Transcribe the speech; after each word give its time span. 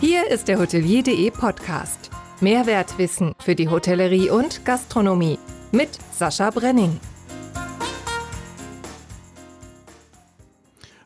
Hier 0.00 0.30
ist 0.30 0.48
der 0.48 0.58
Hotelier.de 0.58 1.30
Podcast. 1.30 2.08
Mehrwertwissen 2.40 3.34
für 3.38 3.54
die 3.54 3.68
Hotellerie 3.68 4.30
und 4.30 4.64
Gastronomie 4.64 5.38
mit 5.72 5.90
Sascha 6.10 6.48
Brenning. 6.48 6.98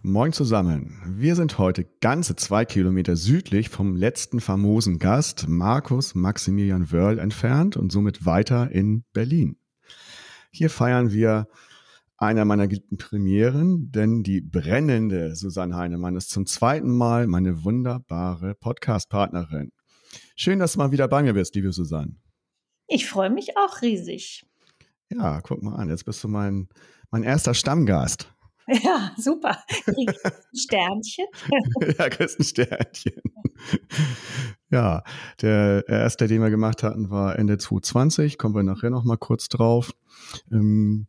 Moin 0.03 0.33
zusammen. 0.33 1.03
Wir 1.08 1.35
sind 1.35 1.58
heute 1.58 1.87
ganze 2.01 2.37
zwei 2.37 2.65
Kilometer 2.65 3.17
südlich 3.17 3.69
vom 3.69 3.96
letzten 3.96 4.40
famosen 4.40 5.01
Gast, 5.01 5.49
Markus 5.49 6.15
Maximilian 6.15 6.92
Wörl, 6.92 7.19
entfernt 7.19 7.76
und 7.76 7.90
somit 7.90 8.24
weiter 8.24 8.71
in 8.71 9.03
Berlin. 9.13 9.56
Hier 10.53 10.71
feiern 10.71 11.11
wir 11.11 11.49
einer 12.25 12.45
meiner 12.45 12.67
geliebten 12.67 12.97
Premieren, 12.97 13.91
denn 13.93 14.22
die 14.22 14.41
brennende 14.41 15.37
Susanne 15.37 15.77
Heinemann 15.77 16.16
ist 16.16 16.30
zum 16.30 16.47
zweiten 16.47 16.91
Mal 16.91 17.27
meine 17.27 17.65
wunderbare 17.65 18.55
Podcast-Partnerin. 18.55 19.73
Schön, 20.37 20.59
dass 20.59 20.73
du 20.73 20.79
mal 20.79 20.92
wieder 20.92 21.09
bei 21.09 21.23
mir 21.23 21.34
bist, 21.34 21.55
liebe 21.55 21.73
Susanne. 21.73 22.16
Ich 22.87 23.06
freue 23.06 23.30
mich 23.30 23.56
auch 23.56 23.82
riesig. 23.82 24.46
Ja, 25.10 25.41
guck 25.41 25.62
mal 25.62 25.77
an, 25.77 25.88
jetzt 25.88 26.05
bist 26.05 26.24
du 26.24 26.29
mein, 26.29 26.68
mein 27.10 27.23
erster 27.23 27.55
Stammgast. 27.55 28.32
Ja, 28.66 29.12
super. 29.18 29.59
Sternchen. 30.54 31.27
ja, 31.98 32.09
kriegst 32.09 32.41
ein 32.41 32.45
Sternchen. 32.45 33.20
Ja, 34.70 35.02
der 35.43 35.84
erste, 35.87 36.27
den 36.27 36.41
wir 36.41 36.51
gemacht 36.51 36.82
hatten, 36.82 37.10
war 37.10 37.38
Ende 37.38 37.59
2020. 37.59 38.38
Kommen 38.38 38.54
wir 38.54 38.62
nachher 38.62 38.88
noch 38.88 39.04
mal 39.04 39.18
kurz 39.18 39.48
drauf. 39.48 39.93
Ähm, 40.51 41.06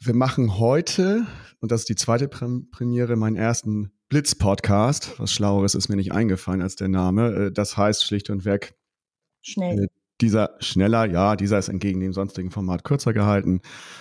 wir 0.00 0.14
machen 0.14 0.58
heute, 0.58 1.26
und 1.60 1.72
das 1.72 1.80
ist 1.82 1.88
die 1.88 1.96
zweite 1.96 2.28
Premiere, 2.28 3.16
meinen 3.16 3.36
ersten 3.36 3.90
Blitz-Podcast. 4.08 5.18
Was 5.18 5.32
Schlaueres 5.32 5.74
ist 5.74 5.88
mir 5.88 5.96
nicht 5.96 6.12
eingefallen 6.12 6.62
als 6.62 6.76
der 6.76 6.88
Name. 6.88 7.34
Äh, 7.34 7.52
das 7.52 7.76
heißt 7.76 8.04
schlicht 8.04 8.30
und 8.30 8.44
weg. 8.44 8.74
Schnell. 9.42 9.84
Äh, 9.84 9.86
dieser 10.20 10.56
schneller, 10.58 11.04
ja, 11.04 11.36
dieser 11.36 11.58
ist 11.58 11.68
entgegen 11.68 12.00
dem 12.00 12.12
sonstigen 12.12 12.50
Format 12.50 12.84
kürzer 12.84 13.12
gehalten. 13.12 13.60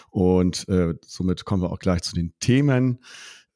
Und 0.09 0.67
äh, 0.69 0.95
somit 1.05 1.45
kommen 1.45 1.61
wir 1.61 1.72
auch 1.72 1.80
gleich 1.80 2.02
zu 2.02 2.16
den 2.16 2.33
Themen. 2.39 3.00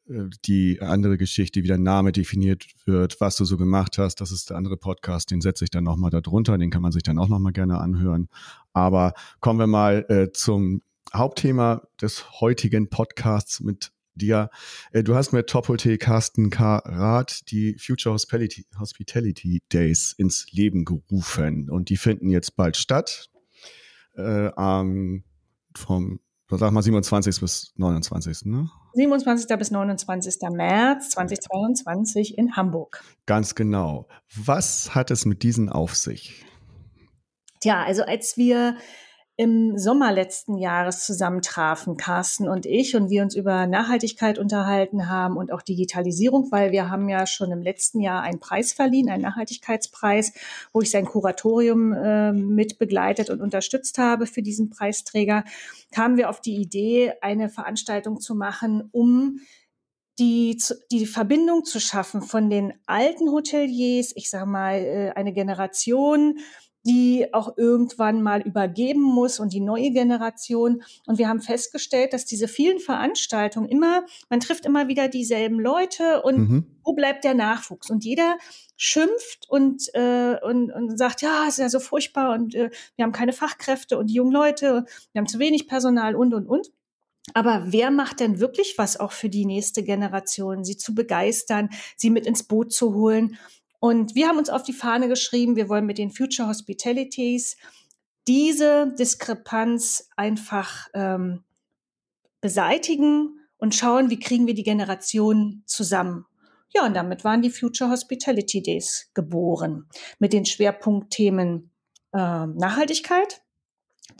Äh, 0.09 0.25
die 0.45 0.81
andere 0.81 1.17
Geschichte, 1.17 1.63
wie 1.63 1.67
der 1.67 1.77
Name 1.77 2.11
definiert 2.11 2.65
wird, 2.85 3.21
was 3.21 3.35
du 3.37 3.45
so 3.45 3.57
gemacht 3.57 3.97
hast, 3.97 4.21
das 4.21 4.31
ist 4.31 4.49
der 4.49 4.57
andere 4.57 4.77
Podcast, 4.77 5.31
den 5.31 5.41
setze 5.41 5.63
ich 5.63 5.69
dann 5.69 5.83
nochmal 5.83 6.11
darunter, 6.11 6.57
den 6.57 6.69
kann 6.69 6.81
man 6.81 6.91
sich 6.91 7.03
dann 7.03 7.17
auch 7.17 7.29
nochmal 7.29 7.53
gerne 7.53 7.79
anhören. 7.79 8.29
Aber 8.73 9.13
kommen 9.39 9.59
wir 9.59 9.67
mal 9.67 10.05
äh, 10.09 10.31
zum 10.31 10.81
Hauptthema 11.13 11.81
des 12.01 12.41
heutigen 12.41 12.89
Podcasts 12.89 13.59
mit 13.59 13.91
dir. 14.15 14.49
Äh, 14.91 15.03
du 15.03 15.15
hast 15.15 15.31
mit 15.31 15.47
Top 15.47 15.67
Hotel 15.67 15.97
Carsten 15.97 16.49
K. 16.49 16.77
Rath 16.77 17.49
die 17.51 17.75
Future 17.77 18.13
Hospitality, 18.13 18.65
Hospitality 18.79 19.61
Days 19.71 20.13
ins 20.17 20.47
Leben 20.51 20.85
gerufen 20.85 21.69
und 21.69 21.89
die 21.89 21.97
finden 21.97 22.29
jetzt 22.29 22.55
bald 22.55 22.77
statt. 22.77 23.29
Äh, 24.15 24.51
ähm, 24.57 25.23
vom, 25.75 26.19
sag 26.49 26.71
mal, 26.71 26.81
27. 26.81 27.39
bis 27.39 27.73
29. 27.77 28.45
Ne? 28.45 28.69
27. 28.93 29.57
bis 29.57 29.71
29. 29.71 30.49
März 30.51 31.11
2022 31.11 32.37
in 32.37 32.55
Hamburg. 32.55 33.03
Ganz 33.25 33.55
genau. 33.55 34.07
Was 34.35 34.93
hat 34.93 35.11
es 35.11 35.25
mit 35.25 35.43
diesen 35.43 35.69
auf 35.69 35.95
sich? 35.95 36.45
Tja, 37.61 37.83
also 37.83 38.03
als 38.03 38.37
wir 38.37 38.75
im 39.41 39.75
Sommer 39.75 40.11
letzten 40.11 40.59
Jahres 40.59 41.03
zusammentrafen, 41.03 41.97
Carsten 41.97 42.47
und 42.47 42.67
ich, 42.67 42.95
und 42.95 43.09
wir 43.09 43.23
uns 43.23 43.33
über 43.33 43.65
Nachhaltigkeit 43.65 44.37
unterhalten 44.37 45.09
haben 45.09 45.35
und 45.35 45.51
auch 45.51 45.63
Digitalisierung, 45.63 46.51
weil 46.51 46.71
wir 46.71 46.91
haben 46.91 47.09
ja 47.09 47.25
schon 47.25 47.51
im 47.51 47.63
letzten 47.63 48.01
Jahr 48.01 48.21
einen 48.21 48.39
Preis 48.39 48.71
verliehen, 48.71 49.09
einen 49.09 49.23
Nachhaltigkeitspreis, 49.23 50.33
wo 50.73 50.81
ich 50.81 50.91
sein 50.91 51.05
Kuratorium 51.05 51.91
äh, 51.91 52.31
mit 52.33 52.77
begleitet 52.77 53.31
und 53.31 53.41
unterstützt 53.41 53.97
habe 53.97 54.27
für 54.27 54.43
diesen 54.43 54.69
Preisträger, 54.69 55.43
kamen 55.91 56.17
wir 56.17 56.29
auf 56.29 56.39
die 56.39 56.57
Idee, 56.57 57.13
eine 57.21 57.49
Veranstaltung 57.49 58.19
zu 58.21 58.35
machen, 58.35 58.89
um 58.91 59.39
die, 60.19 60.61
die 60.91 61.07
Verbindung 61.07 61.65
zu 61.65 61.79
schaffen 61.79 62.21
von 62.21 62.51
den 62.51 62.73
alten 62.85 63.31
Hoteliers, 63.31 64.11
ich 64.15 64.29
sage 64.29 64.45
mal, 64.45 64.75
äh, 64.75 65.13
eine 65.15 65.33
Generation, 65.33 66.37
die 66.83 67.31
auch 67.33 67.57
irgendwann 67.57 68.21
mal 68.21 68.41
übergeben 68.41 69.01
muss 69.01 69.39
und 69.39 69.53
die 69.53 69.59
neue 69.59 69.91
Generation. 69.91 70.81
Und 71.05 71.17
wir 71.17 71.27
haben 71.27 71.41
festgestellt, 71.41 72.13
dass 72.13 72.25
diese 72.25 72.47
vielen 72.47 72.79
Veranstaltungen 72.79 73.69
immer, 73.69 74.05
man 74.29 74.39
trifft 74.39 74.65
immer 74.65 74.87
wieder 74.87 75.07
dieselben 75.07 75.59
Leute 75.59 76.21
und 76.23 76.37
mhm. 76.37 76.65
wo 76.83 76.93
bleibt 76.93 77.23
der 77.23 77.35
Nachwuchs? 77.35 77.89
Und 77.89 78.03
jeder 78.03 78.37
schimpft 78.77 79.47
und, 79.47 79.93
äh, 79.93 80.37
und, 80.41 80.71
und 80.71 80.97
sagt, 80.97 81.21
ja, 81.21 81.47
ist 81.47 81.59
ja 81.59 81.69
so 81.69 81.79
furchtbar 81.79 82.33
und 82.33 82.55
äh, 82.55 82.71
wir 82.95 83.05
haben 83.05 83.11
keine 83.11 83.33
Fachkräfte 83.33 83.97
und 83.97 84.07
die 84.07 84.15
jungen 84.15 84.31
Leute, 84.31 84.85
wir 85.11 85.19
haben 85.19 85.27
zu 85.27 85.39
wenig 85.39 85.67
Personal 85.67 86.15
und, 86.15 86.33
und, 86.33 86.47
und. 86.47 86.71
Aber 87.35 87.65
wer 87.67 87.91
macht 87.91 88.19
denn 88.19 88.39
wirklich 88.39 88.77
was 88.77 88.99
auch 88.99 89.11
für 89.11 89.29
die 89.29 89.45
nächste 89.45 89.83
Generation, 89.83 90.63
sie 90.63 90.77
zu 90.77 90.95
begeistern, 90.95 91.69
sie 91.95 92.09
mit 92.09 92.25
ins 92.25 92.43
Boot 92.43 92.73
zu 92.73 92.95
holen? 92.95 93.37
Und 93.81 94.13
wir 94.13 94.27
haben 94.27 94.37
uns 94.37 94.51
auf 94.51 94.61
die 94.61 94.73
Fahne 94.73 95.07
geschrieben, 95.07 95.55
wir 95.55 95.67
wollen 95.67 95.87
mit 95.87 95.97
den 95.97 96.11
Future 96.11 96.47
Hospitalities 96.47 97.57
diese 98.27 98.93
Diskrepanz 98.97 100.07
einfach 100.15 100.87
ähm, 100.93 101.43
beseitigen 102.41 103.39
und 103.57 103.73
schauen, 103.73 104.11
wie 104.11 104.19
kriegen 104.19 104.45
wir 104.45 104.53
die 104.53 104.61
Generationen 104.61 105.63
zusammen. 105.65 106.27
Ja, 106.69 106.85
und 106.85 106.93
damit 106.93 107.23
waren 107.23 107.41
die 107.41 107.49
Future 107.49 107.89
Hospitality 107.89 108.61
Days 108.61 109.09
geboren 109.15 109.87
mit 110.19 110.31
den 110.31 110.45
Schwerpunktthemen 110.45 111.71
äh, 112.13 112.45
Nachhaltigkeit, 112.45 113.41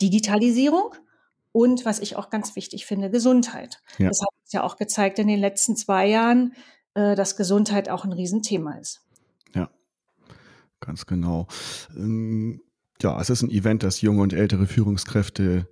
Digitalisierung 0.00 0.92
und 1.52 1.84
was 1.84 2.00
ich 2.00 2.16
auch 2.16 2.30
ganz 2.30 2.56
wichtig 2.56 2.84
finde, 2.84 3.10
Gesundheit. 3.10 3.80
Ja. 3.98 4.08
Das 4.08 4.22
hat 4.22 4.28
uns 4.42 4.52
ja 4.52 4.64
auch 4.64 4.76
gezeigt 4.76 5.20
in 5.20 5.28
den 5.28 5.38
letzten 5.38 5.76
zwei 5.76 6.08
Jahren, 6.08 6.54
äh, 6.94 7.14
dass 7.14 7.36
Gesundheit 7.36 7.88
auch 7.88 8.04
ein 8.04 8.12
Riesenthema 8.12 8.72
ist. 8.80 9.02
Ganz 10.84 11.06
genau. 11.06 11.46
Ähm, 11.96 12.60
ja, 13.00 13.20
es 13.20 13.30
ist 13.30 13.42
ein 13.42 13.50
Event, 13.50 13.82
das 13.82 14.00
junge 14.00 14.22
und 14.22 14.32
ältere 14.32 14.66
Führungskräfte 14.66 15.66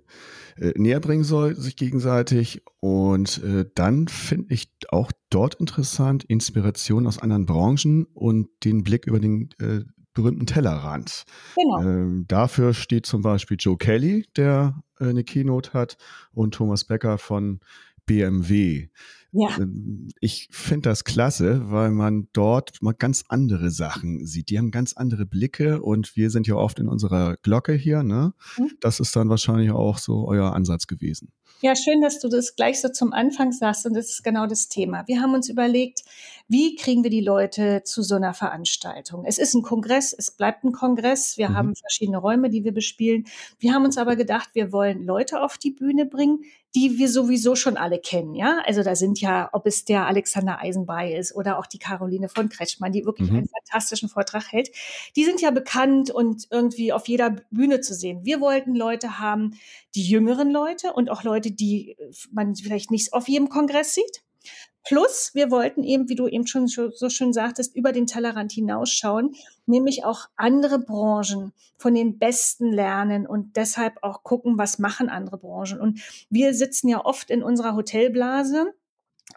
äh, 0.57 0.73
näher 0.75 0.99
bringen 0.99 1.23
soll, 1.23 1.55
sich 1.55 1.75
gegenseitig. 1.75 2.63
Und 2.79 3.43
äh, 3.43 3.65
dann 3.75 4.07
finde 4.07 4.53
ich 4.53 4.71
auch 4.89 5.11
dort 5.29 5.55
interessant 5.55 6.23
Inspiration 6.23 7.07
aus 7.07 7.19
anderen 7.19 7.45
Branchen 7.45 8.05
und 8.13 8.49
den 8.63 8.83
Blick 8.83 9.05
über 9.05 9.19
den 9.19 9.49
äh, 9.59 9.81
berühmten 10.13 10.45
Tellerrand. 10.45 11.23
Genau. 11.55 11.81
Ähm, 11.81 12.25
dafür 12.27 12.73
steht 12.73 13.05
zum 13.05 13.21
Beispiel 13.21 13.57
Joe 13.59 13.77
Kelly, 13.77 14.25
der 14.35 14.81
äh, 14.99 15.05
eine 15.05 15.23
Keynote 15.23 15.73
hat, 15.73 15.97
und 16.33 16.53
Thomas 16.53 16.85
Becker 16.85 17.17
von 17.17 17.59
BMW. 18.05 18.89
Ja. 19.31 19.57
Ähm, 19.57 20.09
ich 20.19 20.49
finde 20.51 20.89
das 20.89 21.03
klasse, 21.03 21.71
weil 21.71 21.91
man 21.91 22.27
dort 22.33 22.81
mal 22.81 22.93
ganz 22.93 23.23
andere 23.29 23.69
Sachen 23.71 24.25
sieht. 24.25 24.49
Die 24.49 24.57
haben 24.57 24.71
ganz 24.71 24.93
andere 24.93 25.25
Blicke 25.25 25.81
und 25.81 26.15
wir 26.15 26.29
sind 26.29 26.47
ja 26.47 26.55
oft 26.55 26.79
in 26.79 26.89
unserer 26.89 27.37
Glocke 27.41 27.73
hier. 27.73 28.03
Ne? 28.03 28.33
Mhm. 28.57 28.71
Das 28.81 28.99
ist 28.99 29.15
dann 29.15 29.29
wahrscheinlich 29.29 29.71
auch 29.71 29.97
so 29.97 30.27
euer 30.27 30.53
Ansatz 30.53 30.87
gewesen. 30.87 31.31
Ja, 31.63 31.75
schön, 31.75 32.01
dass 32.01 32.19
du 32.19 32.27
das 32.27 32.55
gleich 32.55 32.81
so 32.81 32.89
zum 32.89 33.13
Anfang 33.13 33.51
sagst 33.51 33.85
und 33.85 33.93
das 33.93 34.09
ist 34.09 34.23
genau 34.23 34.47
das 34.47 34.67
Thema. 34.67 35.07
Wir 35.07 35.21
haben 35.21 35.35
uns 35.35 35.47
überlegt, 35.47 36.01
wie 36.47 36.75
kriegen 36.75 37.03
wir 37.03 37.11
die 37.11 37.21
Leute 37.21 37.83
zu 37.83 38.01
so 38.01 38.15
einer 38.15 38.33
Veranstaltung? 38.33 39.25
Es 39.25 39.37
ist 39.37 39.53
ein 39.53 39.61
Kongress, 39.61 40.11
es 40.11 40.31
bleibt 40.31 40.63
ein 40.63 40.71
Kongress, 40.71 41.37
wir 41.37 41.49
mhm. 41.49 41.55
haben 41.55 41.75
verschiedene 41.75 42.17
Räume, 42.17 42.49
die 42.49 42.63
wir 42.63 42.73
bespielen. 42.73 43.25
Wir 43.59 43.73
haben 43.73 43.85
uns 43.85 43.99
aber 43.99 44.15
gedacht, 44.15 44.49
wir 44.53 44.71
wollen 44.71 45.03
Leute 45.03 45.39
auf 45.39 45.59
die 45.59 45.69
Bühne 45.69 46.07
bringen, 46.07 46.39
die 46.73 46.97
wir 46.97 47.09
sowieso 47.09 47.55
schon 47.55 47.75
alle 47.75 47.99
kennen, 47.99 48.33
ja? 48.33 48.61
Also 48.65 48.81
da 48.81 48.95
sind 48.95 49.19
ja, 49.19 49.49
ob 49.51 49.67
es 49.67 49.83
der 49.83 50.07
Alexander 50.07 50.59
Eisenbei 50.61 51.13
ist 51.13 51.35
oder 51.35 51.59
auch 51.59 51.65
die 51.65 51.79
Caroline 51.79 52.29
von 52.29 52.47
Kretschmann, 52.47 52.93
die 52.93 53.05
wirklich 53.05 53.29
mhm. 53.29 53.37
einen 53.37 53.49
fantastischen 53.49 54.07
Vortrag 54.07 54.51
hält. 54.51 54.71
Die 55.15 55.25
sind 55.25 55.41
ja 55.41 55.51
bekannt 55.51 56.11
und 56.11 56.47
irgendwie 56.49 56.93
auf 56.93 57.07
jeder 57.07 57.35
Bühne 57.51 57.81
zu 57.81 57.93
sehen. 57.93 58.23
Wir 58.23 58.39
wollten 58.39 58.73
Leute 58.73 59.19
haben, 59.19 59.57
die 59.95 60.03
jüngeren 60.03 60.49
Leute 60.49 60.93
und 60.93 61.09
auch 61.09 61.23
Leute, 61.23 61.51
die 61.51 61.97
man 62.31 62.55
vielleicht 62.55 62.89
nicht 62.89 63.11
auf 63.13 63.27
jedem 63.27 63.49
Kongress 63.49 63.93
sieht. 63.93 64.23
Plus, 64.83 65.31
wir 65.33 65.51
wollten 65.51 65.83
eben, 65.83 66.09
wie 66.09 66.15
du 66.15 66.27
eben 66.27 66.47
schon 66.47 66.67
so 66.67 67.09
schön 67.09 67.33
sagtest, 67.33 67.75
über 67.75 67.91
den 67.91 68.07
Tellerrand 68.07 68.51
hinausschauen, 68.51 69.35
nämlich 69.71 70.05
auch 70.05 70.27
andere 70.35 70.79
Branchen 70.79 71.53
von 71.77 71.95
den 71.95 72.19
Besten 72.19 72.71
lernen 72.71 73.25
und 73.25 73.55
deshalb 73.57 73.95
auch 74.03 74.23
gucken, 74.23 74.57
was 74.57 74.77
machen 74.77 75.09
andere 75.09 75.37
Branchen. 75.37 75.79
Und 75.79 76.01
wir 76.29 76.53
sitzen 76.53 76.87
ja 76.87 77.03
oft 77.03 77.31
in 77.31 77.41
unserer 77.41 77.75
Hotelblase 77.75 78.73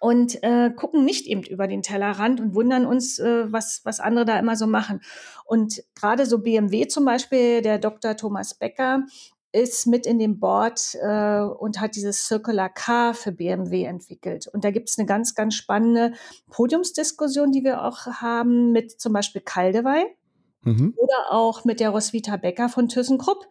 und 0.01 0.43
äh, 0.43 0.71
gucken 0.71 1.05
nicht 1.05 1.27
eben 1.27 1.43
über 1.43 1.67
den 1.67 1.83
Tellerrand 1.83 2.41
und 2.41 2.55
wundern 2.55 2.85
uns, 2.85 3.19
äh, 3.19 3.51
was, 3.53 3.81
was 3.85 4.01
andere 4.01 4.25
da 4.25 4.39
immer 4.39 4.57
so 4.57 4.67
machen. 4.67 5.01
Und 5.45 5.83
gerade 5.95 6.27
so 6.27 6.41
BMW 6.41 6.87
zum 6.87 7.05
Beispiel, 7.05 7.63
der 7.63 7.79
Dr. 7.79 8.17
Thomas 8.17 8.55
Becker, 8.55 9.05
ist 9.55 9.87
mit 9.87 10.05
in 10.05 10.19
dem 10.19 10.41
Board 10.41 10.97
äh, 11.01 11.41
und 11.41 11.81
hat 11.81 11.95
dieses 11.95 12.27
Circular 12.27 12.69
Car 12.69 13.15
für 13.15 13.31
BMW 13.31 13.85
entwickelt. 13.85 14.49
Und 14.49 14.65
da 14.65 14.73
gibt 14.73 14.91
es 14.91 14.99
eine 14.99 15.07
ganz, 15.07 15.37
ganz 15.37 15.55
spannende 15.55 16.13
Podiumsdiskussion, 16.51 17.53
die 17.53 17.63
wir 17.63 17.85
auch 17.85 18.07
haben 18.07 18.73
mit 18.73 19.01
zum 19.01 19.13
Beispiel 19.13 19.43
Kaldewey. 19.43 20.07
Mhm. 20.64 20.94
Oder 20.96 21.31
auch 21.31 21.64
mit 21.64 21.81
der 21.81 21.90
Roswitha 21.90 22.37
Becker 22.37 22.69
von 22.69 22.88
ThyssenKrupp. 22.88 23.46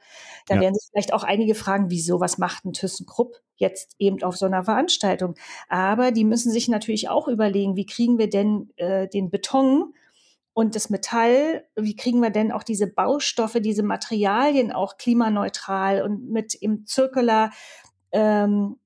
Da 0.48 0.56
ja. 0.56 0.62
werden 0.62 0.76
sich 0.76 0.90
vielleicht 0.92 1.14
auch 1.14 1.24
einige 1.24 1.56
fragen, 1.56 1.90
wieso, 1.90 2.20
was 2.20 2.38
macht 2.38 2.66
ein 2.66 2.74
ThyssenKrupp 2.74 3.42
jetzt 3.56 3.96
eben 4.00 4.22
auf 4.24 4.38
so 4.38 4.46
einer 4.46 4.64
Veranstaltung? 4.64 5.36
Aber 5.70 6.12
die 6.12 6.26
müssen 6.26 6.52
sich 6.52 6.68
natürlich 6.68 7.10
auch 7.10 7.28
überlegen, 7.28 7.76
wie 7.76 7.86
kriegen 7.86 8.18
wir 8.18 8.30
denn 8.30 8.70
äh, 8.78 9.08
den 9.08 9.30
Beton 9.30 9.94
und 10.54 10.76
das 10.76 10.90
Metall, 10.90 11.66
wie 11.76 11.96
kriegen 11.96 12.20
wir 12.20 12.30
denn 12.30 12.52
auch 12.52 12.64
diese 12.64 12.88
Baustoffe, 12.88 13.60
diese 13.60 13.84
Materialien 13.84 14.72
auch 14.72 14.98
klimaneutral 14.98 16.04
und 16.04 16.30
mit 16.30 16.54
im 16.54 16.86
Circular 16.86 17.52
ähm, 18.12 18.78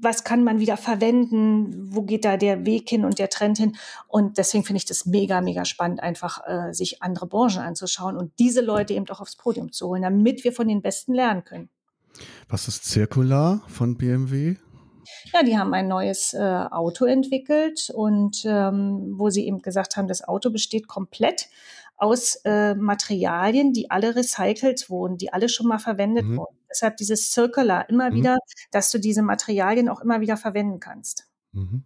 was 0.00 0.24
kann 0.24 0.44
man 0.44 0.60
wieder 0.60 0.76
verwenden, 0.76 1.94
wo 1.94 2.02
geht 2.02 2.24
da 2.24 2.36
der 2.36 2.66
Weg 2.66 2.88
hin 2.88 3.04
und 3.04 3.18
der 3.18 3.28
Trend 3.28 3.58
hin. 3.58 3.76
Und 4.08 4.38
deswegen 4.38 4.64
finde 4.64 4.78
ich 4.78 4.84
das 4.84 5.06
mega, 5.06 5.40
mega 5.40 5.64
spannend, 5.64 6.02
einfach 6.02 6.40
äh, 6.46 6.72
sich 6.72 7.02
andere 7.02 7.26
Branchen 7.26 7.60
anzuschauen 7.60 8.16
und 8.16 8.32
diese 8.38 8.60
Leute 8.60 8.94
eben 8.94 9.08
auch 9.08 9.20
aufs 9.20 9.36
Podium 9.36 9.72
zu 9.72 9.88
holen, 9.88 10.02
damit 10.02 10.44
wir 10.44 10.52
von 10.52 10.68
den 10.68 10.82
Besten 10.82 11.14
lernen 11.14 11.44
können. 11.44 11.70
Was 12.48 12.68
ist 12.68 12.84
zirkular 12.84 13.62
von 13.68 13.96
BMW? 13.96 14.56
Ja, 15.32 15.42
die 15.42 15.56
haben 15.56 15.72
ein 15.74 15.88
neues 15.88 16.34
äh, 16.34 16.40
Auto 16.40 17.04
entwickelt 17.04 17.90
und 17.94 18.44
ähm, 18.44 19.14
wo 19.16 19.30
sie 19.30 19.46
eben 19.46 19.60
gesagt 19.60 19.96
haben, 19.96 20.08
das 20.08 20.26
Auto 20.26 20.50
besteht 20.50 20.88
komplett 20.88 21.48
aus 21.96 22.36
äh, 22.44 22.74
Materialien, 22.74 23.72
die 23.72 23.90
alle 23.90 24.16
recycelt 24.16 24.90
wurden, 24.90 25.16
die 25.16 25.32
alle 25.32 25.48
schon 25.48 25.66
mal 25.66 25.78
verwendet 25.78 26.26
mhm. 26.26 26.38
wurden. 26.38 26.55
Deshalb 26.70 26.96
dieses 26.96 27.32
Circular, 27.32 27.88
immer 27.88 28.10
mhm. 28.10 28.14
wieder, 28.14 28.38
dass 28.70 28.90
du 28.90 28.98
diese 28.98 29.22
Materialien 29.22 29.88
auch 29.88 30.00
immer 30.00 30.20
wieder 30.20 30.36
verwenden 30.36 30.80
kannst. 30.80 31.28
Mhm. 31.52 31.84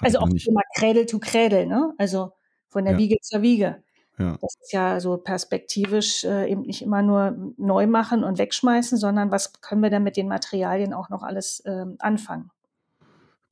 Also 0.00 0.18
auch 0.18 0.28
nicht. 0.28 0.48
immer 0.48 0.62
Krädel 0.74 1.06
to 1.06 1.18
Krädel, 1.18 1.66
ne? 1.66 1.92
Also 1.98 2.32
von 2.68 2.84
der 2.84 2.94
ja. 2.94 2.98
Wiege 2.98 3.16
zur 3.20 3.42
Wiege. 3.42 3.82
Ja. 4.18 4.38
Das 4.40 4.54
ist 4.60 4.72
ja 4.72 5.00
so 5.00 5.16
perspektivisch 5.16 6.24
äh, 6.24 6.50
eben 6.50 6.62
nicht 6.62 6.82
immer 6.82 7.02
nur 7.02 7.36
neu 7.56 7.86
machen 7.86 8.24
und 8.24 8.38
wegschmeißen, 8.38 8.98
sondern 8.98 9.30
was 9.30 9.60
können 9.60 9.82
wir 9.82 9.90
denn 9.90 10.02
mit 10.02 10.16
den 10.16 10.28
Materialien 10.28 10.92
auch 10.92 11.08
noch 11.08 11.22
alles 11.22 11.62
ähm, 11.66 11.96
anfangen? 11.98 12.50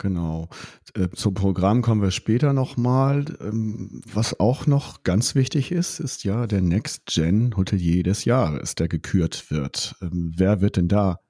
Genau. 0.01 0.49
Äh, 0.95 1.09
zum 1.11 1.35
Programm 1.35 1.83
kommen 1.83 2.01
wir 2.01 2.11
später 2.11 2.55
nochmal. 2.55 3.27
Ähm, 3.41 4.01
was 4.11 4.41
auch 4.41 4.67
noch 4.67 5.03
ganz 5.03 5.35
wichtig 5.35 5.73
ist, 5.73 6.01
ist 6.01 6.25
ja 6.25 6.47
der 6.47 6.63
Next 6.63 7.05
Gen 7.05 7.55
Hotelier 7.55 8.03
des 8.03 8.25
Jahres, 8.25 8.75
der 8.75 8.89
gekürt 8.89 9.51
wird. 9.51 9.95
Ähm, 10.01 10.33
wer 10.35 10.63
wird 10.63 10.77
denn 10.77 10.89
da 10.89 11.21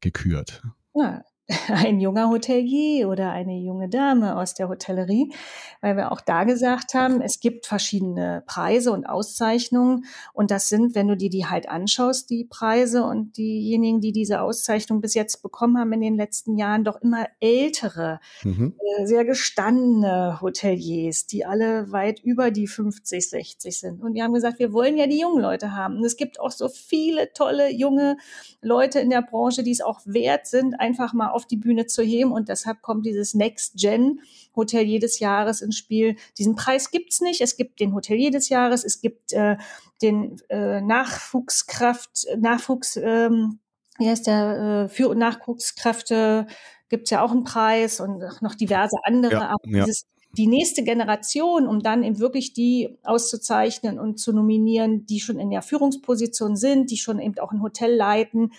gekürt? 0.00 0.62
Ja, 0.94 1.22
ein 1.68 2.00
junger 2.00 2.30
Hotelier 2.30 3.08
oder 3.08 3.30
eine 3.30 3.58
junge 3.58 3.88
Dame 3.88 4.36
aus 4.36 4.54
der 4.54 4.68
Hotellerie, 4.68 5.32
weil 5.80 5.96
wir 5.96 6.12
auch 6.12 6.20
da 6.20 6.44
gesagt 6.44 6.94
haben, 6.94 7.20
es 7.20 7.40
gibt 7.40 7.66
verschiedene 7.66 8.42
Preise 8.46 8.92
und 8.92 9.06
Auszeichnungen 9.06 10.04
und 10.32 10.50
das 10.50 10.68
sind, 10.68 10.94
wenn 10.94 11.08
du 11.08 11.16
dir 11.16 11.30
die 11.30 11.46
halt 11.46 11.68
anschaust, 11.68 12.30
die 12.30 12.44
Preise 12.44 13.04
und 13.04 13.36
diejenigen, 13.36 14.00
die 14.00 14.12
diese 14.12 14.40
Auszeichnung 14.40 15.00
bis 15.00 15.14
jetzt 15.14 15.42
bekommen 15.42 15.78
haben 15.78 15.92
in 15.92 16.00
den 16.00 16.16
letzten 16.16 16.56
Jahren, 16.56 16.84
doch 16.84 17.00
immer 17.02 17.26
ältere, 17.40 18.20
mhm. 18.42 18.74
äh, 18.98 19.06
sehr 19.06 19.24
gestandene 19.24 20.40
Hoteliers, 20.40 21.26
die 21.26 21.44
alle 21.44 21.90
weit 21.92 22.20
über 22.20 22.50
die 22.50 22.66
50, 22.66 23.28
60 23.28 23.78
sind. 23.78 24.02
Und 24.02 24.14
die 24.14 24.22
haben 24.22 24.34
gesagt, 24.34 24.58
wir 24.58 24.72
wollen 24.72 24.96
ja 24.96 25.06
die 25.06 25.20
jungen 25.20 25.42
Leute 25.42 25.74
haben. 25.74 25.96
Und 25.96 26.04
es 26.04 26.16
gibt 26.16 26.40
auch 26.40 26.50
so 26.50 26.68
viele 26.68 27.32
tolle 27.32 27.70
junge 27.70 28.16
Leute 28.62 29.00
in 29.00 29.10
der 29.10 29.22
Branche, 29.22 29.62
die 29.62 29.72
es 29.72 29.80
auch 29.80 30.00
wert 30.04 30.46
sind, 30.46 30.78
einfach 30.78 31.12
mal 31.12 31.30
auf 31.30 31.39
auf 31.40 31.46
die 31.46 31.56
Bühne 31.56 31.86
zu 31.86 32.02
heben. 32.02 32.32
Und 32.32 32.50
deshalb 32.50 32.82
kommt 32.82 33.06
dieses 33.06 33.32
Next 33.32 33.76
Gen 33.76 34.20
Hotelier 34.54 35.00
des 35.00 35.18
Jahres 35.20 35.62
ins 35.62 35.78
Spiel. 35.78 36.16
Diesen 36.36 36.54
Preis 36.54 36.90
gibt's 36.90 37.22
nicht. 37.22 37.40
Es 37.40 37.56
gibt 37.56 37.80
den 37.80 37.94
Hotelier 37.94 38.30
des 38.30 38.50
Jahres, 38.50 38.84
es 38.84 39.00
gibt 39.00 39.32
äh, 39.32 39.56
den 40.02 40.36
äh, 40.50 40.82
Nachwuchskraft, 40.82 42.26
Nachwuchs, 42.38 42.96
ähm, 42.96 43.58
wie 43.98 44.08
heißt 44.08 44.26
der, 44.26 44.84
äh, 44.84 44.88
Für- 44.88 45.08
und 45.08 45.18
Nachwuchskräfte 45.18 46.46
gibt's 46.90 47.10
ja 47.10 47.22
auch 47.22 47.30
einen 47.30 47.44
Preis 47.44 48.00
und 48.00 48.22
noch 48.42 48.54
diverse 48.54 48.96
andere. 49.04 49.32
Ja, 49.32 49.48
Aber 49.48 49.68
ja. 49.68 49.84
dieses 49.84 50.06
die 50.36 50.46
nächste 50.46 50.84
Generation, 50.84 51.66
um 51.66 51.80
dann 51.80 52.04
eben 52.04 52.20
wirklich 52.20 52.52
die 52.52 52.98
auszuzeichnen 53.02 53.98
und 53.98 54.18
zu 54.18 54.32
nominieren, 54.32 55.04
die 55.06 55.20
schon 55.20 55.40
in 55.40 55.50
der 55.50 55.62
Führungsposition 55.62 56.56
sind, 56.56 56.90
die 56.90 56.98
schon 56.98 57.18
eben 57.18 57.38
auch 57.38 57.50
ein 57.50 57.62
Hotel 57.62 57.94
leiten, 57.94 58.52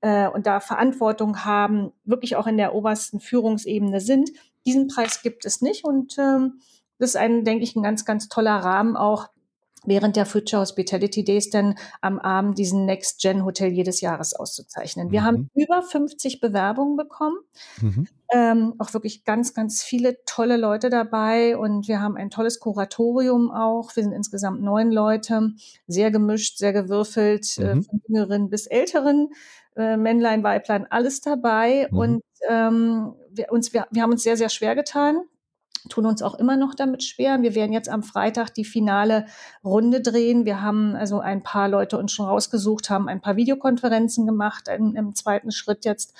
äh, 0.00 0.28
und 0.28 0.46
da 0.46 0.60
Verantwortung 0.60 1.44
haben, 1.44 1.92
wirklich 2.04 2.36
auch 2.36 2.46
in 2.46 2.56
der 2.56 2.74
obersten 2.74 3.20
Führungsebene 3.20 4.00
sind. 4.00 4.30
Diesen 4.66 4.88
Preis 4.88 5.22
gibt 5.22 5.44
es 5.44 5.60
nicht 5.60 5.84
und 5.84 6.18
ähm, 6.18 6.60
das 6.98 7.10
ist 7.10 7.16
ein, 7.16 7.44
denke 7.44 7.64
ich, 7.64 7.76
ein 7.76 7.82
ganz, 7.82 8.04
ganz 8.04 8.28
toller 8.28 8.56
Rahmen 8.56 8.96
auch 8.96 9.28
während 9.84 10.16
der 10.16 10.26
Future 10.26 10.62
Hospitality 10.62 11.24
Days 11.24 11.50
dann 11.50 11.74
am 12.00 12.18
Abend 12.18 12.58
diesen 12.58 12.84
Next 12.84 13.20
Gen 13.20 13.44
Hotelier 13.44 13.84
des 13.84 14.00
Jahres 14.00 14.34
auszuzeichnen. 14.34 15.10
Wir 15.10 15.22
mhm. 15.22 15.24
haben 15.24 15.50
über 15.54 15.82
50 15.82 16.40
Bewerbungen 16.40 16.96
bekommen, 16.96 17.36
mhm. 17.80 18.06
ähm, 18.32 18.74
auch 18.78 18.92
wirklich 18.92 19.24
ganz, 19.24 19.54
ganz 19.54 19.82
viele 19.82 20.18
tolle 20.24 20.56
Leute 20.56 20.90
dabei 20.90 21.56
und 21.56 21.88
wir 21.88 22.00
haben 22.00 22.16
ein 22.16 22.30
tolles 22.30 22.60
Kuratorium 22.60 23.50
auch. 23.50 23.94
Wir 23.96 24.02
sind 24.02 24.12
insgesamt 24.12 24.60
neun 24.62 24.90
Leute, 24.90 25.52
sehr 25.86 26.10
gemischt, 26.10 26.58
sehr 26.58 26.72
gewürfelt, 26.72 27.58
äh, 27.58 27.74
mhm. 27.74 27.80
äh, 27.80 27.82
von 27.82 28.02
Jüngeren 28.06 28.50
bis 28.50 28.66
Älteren 28.66 29.30
äh, 29.78 29.96
Männlein, 29.96 30.42
Weiblein, 30.42 30.86
alles 30.90 31.22
dabei. 31.22 31.88
Mhm. 31.90 31.98
Und 31.98 32.22
ähm, 32.48 33.14
wir, 33.30 33.50
uns, 33.50 33.72
wir, 33.72 33.86
wir 33.90 34.02
haben 34.02 34.12
uns 34.12 34.22
sehr, 34.22 34.36
sehr 34.36 34.50
schwer 34.50 34.74
getan 34.74 35.22
tun 35.88 36.06
uns 36.06 36.22
auch 36.22 36.34
immer 36.34 36.56
noch 36.56 36.74
damit 36.74 37.02
schwer. 37.02 37.40
Wir 37.42 37.54
werden 37.54 37.72
jetzt 37.72 37.88
am 37.88 38.02
Freitag 38.02 38.50
die 38.54 38.64
finale 38.64 39.26
Runde 39.64 40.00
drehen. 40.00 40.44
Wir 40.44 40.60
haben 40.62 40.94
also 40.94 41.20
ein 41.20 41.42
paar 41.42 41.68
Leute 41.68 41.98
uns 41.98 42.12
schon 42.12 42.26
rausgesucht, 42.26 42.90
haben 42.90 43.08
ein 43.08 43.20
paar 43.20 43.36
Videokonferenzen 43.36 44.26
gemacht 44.26 44.68
im, 44.68 44.94
im 44.96 45.14
zweiten 45.14 45.50
Schritt 45.50 45.84
jetzt 45.84 46.14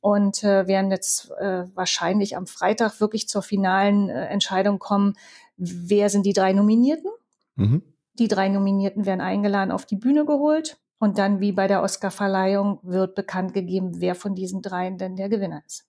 und 0.00 0.44
äh, 0.44 0.66
werden 0.66 0.90
jetzt 0.90 1.30
äh, 1.38 1.64
wahrscheinlich 1.74 2.36
am 2.36 2.46
Freitag 2.46 3.00
wirklich 3.00 3.28
zur 3.28 3.42
finalen 3.42 4.08
äh, 4.08 4.26
Entscheidung 4.26 4.78
kommen, 4.78 5.14
wer 5.56 6.08
sind 6.08 6.24
die 6.24 6.32
drei 6.32 6.52
Nominierten. 6.52 7.10
Mhm. 7.56 7.82
Die 8.18 8.28
drei 8.28 8.48
Nominierten 8.48 9.06
werden 9.06 9.20
eingeladen, 9.20 9.72
auf 9.72 9.86
die 9.86 9.96
Bühne 9.96 10.24
geholt. 10.24 10.78
Und 10.98 11.18
dann, 11.18 11.40
wie 11.40 11.52
bei 11.52 11.68
der 11.68 11.82
Oscarverleihung, 11.82 12.80
wird 12.82 13.14
bekannt 13.14 13.54
gegeben, 13.54 14.00
wer 14.00 14.14
von 14.14 14.34
diesen 14.34 14.62
dreien 14.62 14.98
denn 14.98 15.16
der 15.16 15.28
Gewinner 15.28 15.62
ist. 15.64 15.88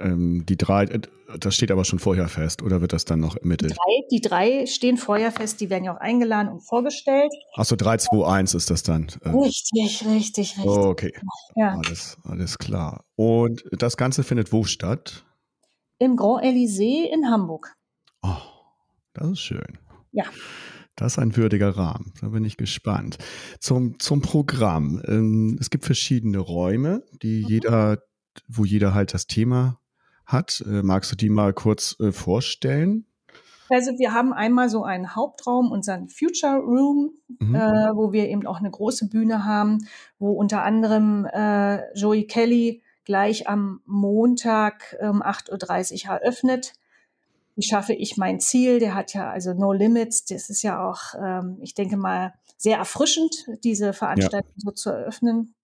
Ähm, 0.00 0.44
die 0.46 0.56
drei, 0.56 0.84
äh, 0.84 1.00
das 1.38 1.54
steht 1.54 1.70
aber 1.70 1.84
schon 1.84 1.98
vorher 1.98 2.28
fest, 2.28 2.62
oder 2.62 2.80
wird 2.80 2.92
das 2.92 3.04
dann 3.04 3.20
noch 3.20 3.36
ermittelt? 3.36 3.72
Die 3.72 3.76
drei, 3.76 4.06
die 4.10 4.20
drei 4.20 4.66
stehen 4.66 4.96
vorher 4.96 5.32
fest, 5.32 5.60
die 5.60 5.70
werden 5.70 5.84
ja 5.84 5.94
auch 5.94 6.00
eingeladen 6.00 6.48
und 6.48 6.60
vorgestellt. 6.60 7.32
Achso, 7.54 7.76
3, 7.76 7.98
2, 7.98 8.26
1 8.26 8.54
ist 8.54 8.70
das 8.70 8.82
dann. 8.82 9.08
Äh. 9.22 9.30
Richtig, 9.30 10.04
richtig, 10.06 10.56
richtig. 10.56 10.66
Okay, 10.66 11.12
ja. 11.56 11.74
alles, 11.74 12.16
alles 12.24 12.58
klar. 12.58 13.04
Und 13.16 13.64
das 13.72 13.96
Ganze 13.96 14.24
findet 14.24 14.52
wo 14.52 14.64
statt? 14.64 15.24
Im 15.98 16.16
Grand 16.16 16.44
Elysée 16.44 17.08
in 17.12 17.30
Hamburg. 17.30 17.74
Oh, 18.22 18.36
das 19.14 19.30
ist 19.30 19.40
schön. 19.40 19.78
Ja. 20.12 20.24
Das 21.02 21.14
ist 21.14 21.18
ein 21.18 21.36
würdiger 21.36 21.76
Rahmen. 21.76 22.12
Da 22.20 22.28
bin 22.28 22.44
ich 22.44 22.56
gespannt. 22.56 23.18
Zum, 23.58 23.98
zum 23.98 24.22
Programm. 24.22 25.02
Ähm, 25.08 25.58
es 25.60 25.68
gibt 25.68 25.84
verschiedene 25.84 26.38
Räume, 26.38 27.02
die 27.22 27.42
mhm. 27.42 27.48
jeder, 27.48 28.02
wo 28.46 28.64
jeder 28.64 28.94
halt 28.94 29.12
das 29.12 29.26
Thema 29.26 29.80
hat. 30.26 30.62
Äh, 30.64 30.82
magst 30.82 31.10
du 31.10 31.16
die 31.16 31.28
mal 31.28 31.52
kurz 31.54 31.96
äh, 31.98 32.12
vorstellen? 32.12 33.06
Also 33.68 33.98
wir 33.98 34.12
haben 34.12 34.32
einmal 34.32 34.68
so 34.68 34.84
einen 34.84 35.16
Hauptraum, 35.16 35.72
unseren 35.72 36.08
Future 36.08 36.58
Room, 36.58 37.14
mhm. 37.40 37.54
äh, 37.54 37.90
wo 37.94 38.12
wir 38.12 38.28
eben 38.28 38.46
auch 38.46 38.60
eine 38.60 38.70
große 38.70 39.08
Bühne 39.08 39.44
haben, 39.44 39.78
wo 40.20 40.30
unter 40.32 40.62
anderem 40.62 41.24
äh, 41.24 41.92
Joey 41.98 42.28
Kelly 42.28 42.82
gleich 43.04 43.48
am 43.48 43.80
Montag 43.86 44.96
um 45.00 45.20
8.30 45.20 46.06
Uhr 46.06 46.12
eröffnet 46.12 46.74
wie 47.56 47.62
schaffe 47.62 47.92
ich 47.92 48.16
mein 48.16 48.40
Ziel? 48.40 48.78
Der 48.78 48.94
hat 48.94 49.14
ja 49.14 49.30
also 49.30 49.52
No 49.52 49.72
Limits. 49.72 50.24
Das 50.24 50.50
ist 50.50 50.62
ja 50.62 50.88
auch, 50.88 51.14
ähm, 51.22 51.58
ich 51.60 51.74
denke 51.74 51.96
mal, 51.96 52.34
sehr 52.56 52.78
erfrischend, 52.78 53.46
diese 53.64 53.92
Veranstaltung 53.92 54.52
ja. 54.56 54.62
so 54.64 54.70
zu 54.70 54.90
eröffnen. 54.90 55.54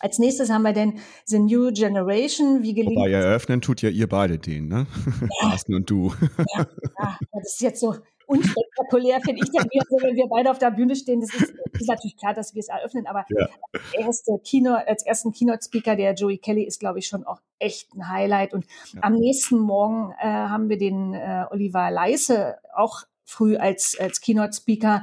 Als 0.00 0.18
nächstes 0.18 0.50
haben 0.50 0.62
wir 0.62 0.72
denn 0.72 0.98
The 1.24 1.38
New 1.38 1.72
Generation. 1.72 2.62
Wie 2.62 2.74
gelingt 2.74 2.96
Wobei 2.96 3.10
eröffnen 3.10 3.62
tut 3.62 3.80
ja 3.80 3.88
ihr 3.88 4.08
beide 4.08 4.38
den, 4.38 4.68
ne? 4.68 4.86
Ja. 5.20 5.28
Carsten 5.40 5.74
und 5.74 5.88
du. 5.88 6.12
Ja, 6.54 6.66
ja, 6.98 7.18
das 7.32 7.54
ist 7.54 7.60
jetzt 7.60 7.80
so 7.80 7.96
unspektakulär, 8.26 9.20
finde 9.20 9.42
ich 9.44 9.50
dann 9.52 9.66
wieder 9.70 9.84
so, 9.88 9.96
wenn 10.02 10.16
wir 10.16 10.26
beide 10.28 10.50
auf 10.50 10.58
der 10.58 10.70
Bühne 10.70 10.96
stehen. 10.96 11.20
Das 11.20 11.32
ist, 11.32 11.54
ist 11.72 11.88
natürlich 11.88 12.16
klar, 12.16 12.34
dass 12.34 12.54
wir 12.54 12.60
es 12.60 12.68
eröffnen, 12.68 13.06
aber 13.06 13.24
ja. 13.28 13.48
als, 13.72 13.94
erste 13.94 14.38
Kino, 14.44 14.74
als 14.74 15.04
ersten 15.04 15.32
Keynote-Speaker, 15.32 15.96
der 15.96 16.14
Joey 16.14 16.38
Kelly, 16.38 16.64
ist, 16.64 16.80
glaube 16.80 16.98
ich, 16.98 17.06
schon 17.06 17.24
auch 17.24 17.40
echt 17.58 17.94
ein 17.94 18.08
Highlight. 18.08 18.52
Und 18.52 18.66
ja. 18.92 19.02
am 19.02 19.14
nächsten 19.14 19.58
Morgen 19.58 20.12
äh, 20.20 20.26
haben 20.26 20.68
wir 20.68 20.78
den 20.78 21.14
äh, 21.14 21.44
Oliver 21.50 21.90
Leise 21.90 22.58
auch 22.74 23.04
früh 23.24 23.56
als, 23.56 23.96
als 23.98 24.20
Keynote-Speaker. 24.20 25.02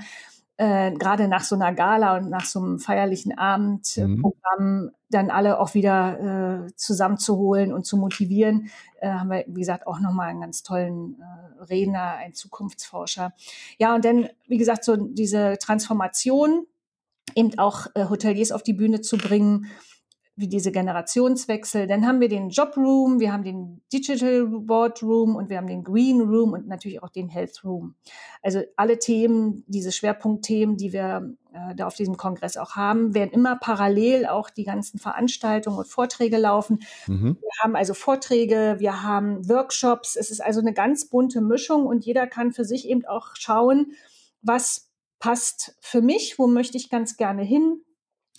Äh, 0.57 0.73
äh, 0.73 0.91
gerade 0.91 1.27
nach 1.27 1.43
so 1.43 1.55
einer 1.55 1.73
Gala 1.73 2.17
und 2.17 2.29
nach 2.29 2.45
so 2.45 2.59
einem 2.59 2.79
feierlichen 2.79 3.37
Abendprogramm 3.37 4.83
mhm. 4.83 4.91
dann 5.09 5.29
alle 5.29 5.59
auch 5.59 5.73
wieder 5.73 6.65
äh, 6.67 6.75
zusammenzuholen 6.75 7.73
und 7.73 7.85
zu 7.85 7.97
motivieren, 7.97 8.69
äh, 8.99 9.09
haben 9.09 9.29
wir, 9.29 9.45
wie 9.47 9.59
gesagt, 9.59 9.87
auch 9.87 9.99
nochmal 9.99 10.29
einen 10.29 10.41
ganz 10.41 10.63
tollen 10.63 11.19
äh, 11.19 11.63
Redner, 11.63 12.15
einen 12.15 12.33
Zukunftsforscher. 12.33 13.33
Ja, 13.77 13.95
und 13.95 14.05
dann, 14.05 14.29
wie 14.47 14.57
gesagt, 14.57 14.83
so 14.83 14.95
diese 14.95 15.57
Transformation, 15.59 16.65
eben 17.35 17.57
auch 17.57 17.87
äh, 17.95 18.05
Hoteliers 18.09 18.51
auf 18.51 18.63
die 18.63 18.73
Bühne 18.73 19.01
zu 19.01 19.17
bringen, 19.17 19.67
wie 20.35 20.47
diese 20.47 20.71
Generationswechsel. 20.71 21.85
Dann 21.85 22.07
haben 22.07 22.19
wir 22.19 22.27
den 22.27 22.49
Job 22.49 22.75
Room, 22.75 23.19
wir 23.19 23.31
haben 23.31 23.43
den 23.43 23.81
Digital 23.93 24.47
Board 24.47 25.03
Room 25.03 25.35
und 25.35 25.49
wir 25.49 25.57
haben 25.57 25.67
den 25.67 25.83
Green 25.83 26.21
Room 26.21 26.53
und 26.53 26.67
natürlich 26.67 27.03
auch 27.03 27.09
den 27.09 27.29
Health 27.29 27.63
Room. 27.63 27.93
Also 28.41 28.61
alle 28.75 28.97
Themen, 28.97 29.63
diese 29.67 29.91
Schwerpunktthemen, 29.91 30.75
die 30.75 30.91
wir 30.91 31.35
äh, 31.53 31.75
da 31.75 31.85
auf 31.85 31.93
diesem 31.93 32.17
Kongress 32.17 32.57
auch 32.57 32.71
haben, 32.71 33.13
werden 33.13 33.29
immer 33.31 33.57
parallel 33.57 34.25
auch 34.25 34.49
die 34.49 34.63
ganzen 34.63 34.97
Veranstaltungen 34.97 35.77
und 35.77 35.87
Vorträge 35.87 36.37
laufen. 36.37 36.79
Mhm. 37.05 37.37
Wir 37.39 37.51
haben 37.61 37.75
also 37.75 37.93
Vorträge, 37.93 38.77
wir 38.79 39.03
haben 39.03 39.47
Workshops. 39.47 40.15
Es 40.15 40.31
ist 40.31 40.41
also 40.41 40.61
eine 40.61 40.73
ganz 40.73 41.05
bunte 41.05 41.41
Mischung 41.41 41.85
und 41.85 42.05
jeder 42.05 42.25
kann 42.25 42.53
für 42.53 42.65
sich 42.65 42.89
eben 42.89 43.05
auch 43.05 43.35
schauen, 43.35 43.91
was 44.41 44.89
passt 45.19 45.77
für 45.79 46.01
mich, 46.01 46.39
wo 46.39 46.47
möchte 46.47 46.75
ich 46.75 46.89
ganz 46.89 47.17
gerne 47.17 47.43
hin, 47.43 47.82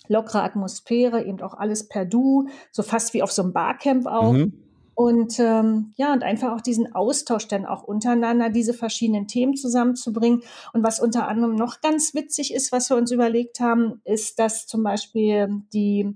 lockere 0.07 0.43
Atmosphäre, 0.43 1.23
eben 1.25 1.41
auch 1.41 1.53
alles 1.53 1.87
per 1.87 2.05
Du, 2.05 2.47
so 2.71 2.83
fast 2.83 3.13
wie 3.13 3.23
auf 3.23 3.31
so 3.31 3.43
einem 3.43 3.53
Barcamp 3.53 4.07
auch. 4.07 4.33
Mhm. 4.33 4.53
Und 4.95 5.39
ähm, 5.39 5.93
ja, 5.97 6.13
und 6.13 6.23
einfach 6.23 6.53
auch 6.53 6.61
diesen 6.61 6.95
Austausch 6.95 7.49
dann 7.49 7.65
auch 7.65 7.83
untereinander, 7.83 8.49
diese 8.49 8.73
verschiedenen 8.73 9.27
Themen 9.27 9.55
zusammenzubringen. 9.55 10.41
Und 10.71 10.83
was 10.83 11.01
unter 11.01 11.27
anderem 11.27 11.55
noch 11.55 11.81
ganz 11.81 12.13
witzig 12.13 12.53
ist, 12.53 12.71
was 12.71 12.89
wir 12.89 12.95
uns 12.95 13.11
überlegt 13.11 13.59
haben, 13.59 14.01
ist, 14.05 14.39
dass 14.39 14.67
zum 14.67 14.83
Beispiel 14.83 15.63
die 15.73 16.15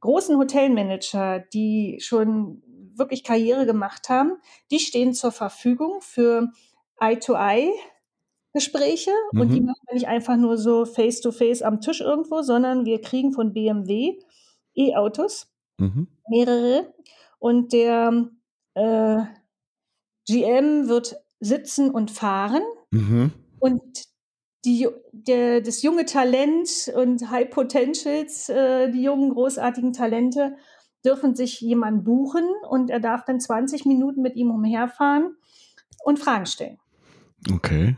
großen 0.00 0.38
Hotelmanager, 0.38 1.40
die 1.52 1.98
schon 2.00 2.62
wirklich 2.96 3.24
Karriere 3.24 3.66
gemacht 3.66 4.08
haben, 4.08 4.36
die 4.70 4.78
stehen 4.78 5.12
zur 5.12 5.32
Verfügung 5.32 6.00
für 6.00 6.48
Eye-to-Eye 7.00 7.70
Gespräche 8.54 9.10
mhm. 9.32 9.40
und 9.40 9.52
die 9.52 9.60
mhm. 9.60 9.66
machen 9.66 9.82
wir 9.88 9.94
nicht 9.94 10.08
einfach 10.08 10.36
nur 10.36 10.56
so 10.56 10.84
face 10.84 11.20
to 11.20 11.32
face 11.32 11.60
am 11.60 11.80
Tisch 11.80 12.00
irgendwo, 12.00 12.42
sondern 12.42 12.84
wir 12.84 13.00
kriegen 13.00 13.32
von 13.32 13.52
BMW 13.52 14.18
E-Autos, 14.76 15.48
mhm. 15.78 16.08
mehrere 16.28 16.94
und 17.38 17.72
der 17.72 18.30
äh, 18.74 19.22
GM 20.26 20.88
wird 20.88 21.16
sitzen 21.40 21.90
und 21.90 22.10
fahren 22.10 22.62
mhm. 22.90 23.32
und 23.58 23.82
die, 24.64 24.88
der, 25.12 25.60
das 25.60 25.82
junge 25.82 26.06
Talent 26.06 26.90
und 26.96 27.30
High 27.30 27.50
Potentials, 27.50 28.48
äh, 28.48 28.90
die 28.90 29.02
jungen 29.02 29.30
großartigen 29.30 29.92
Talente 29.92 30.56
dürfen 31.04 31.34
sich 31.34 31.60
jemanden 31.60 32.02
buchen 32.04 32.44
und 32.70 32.88
er 32.88 33.00
darf 33.00 33.24
dann 33.24 33.40
20 33.40 33.84
Minuten 33.84 34.22
mit 34.22 34.36
ihm 34.36 34.50
umherfahren 34.50 35.36
und 36.04 36.18
Fragen 36.18 36.46
stellen. 36.46 36.78
Okay. 37.52 37.96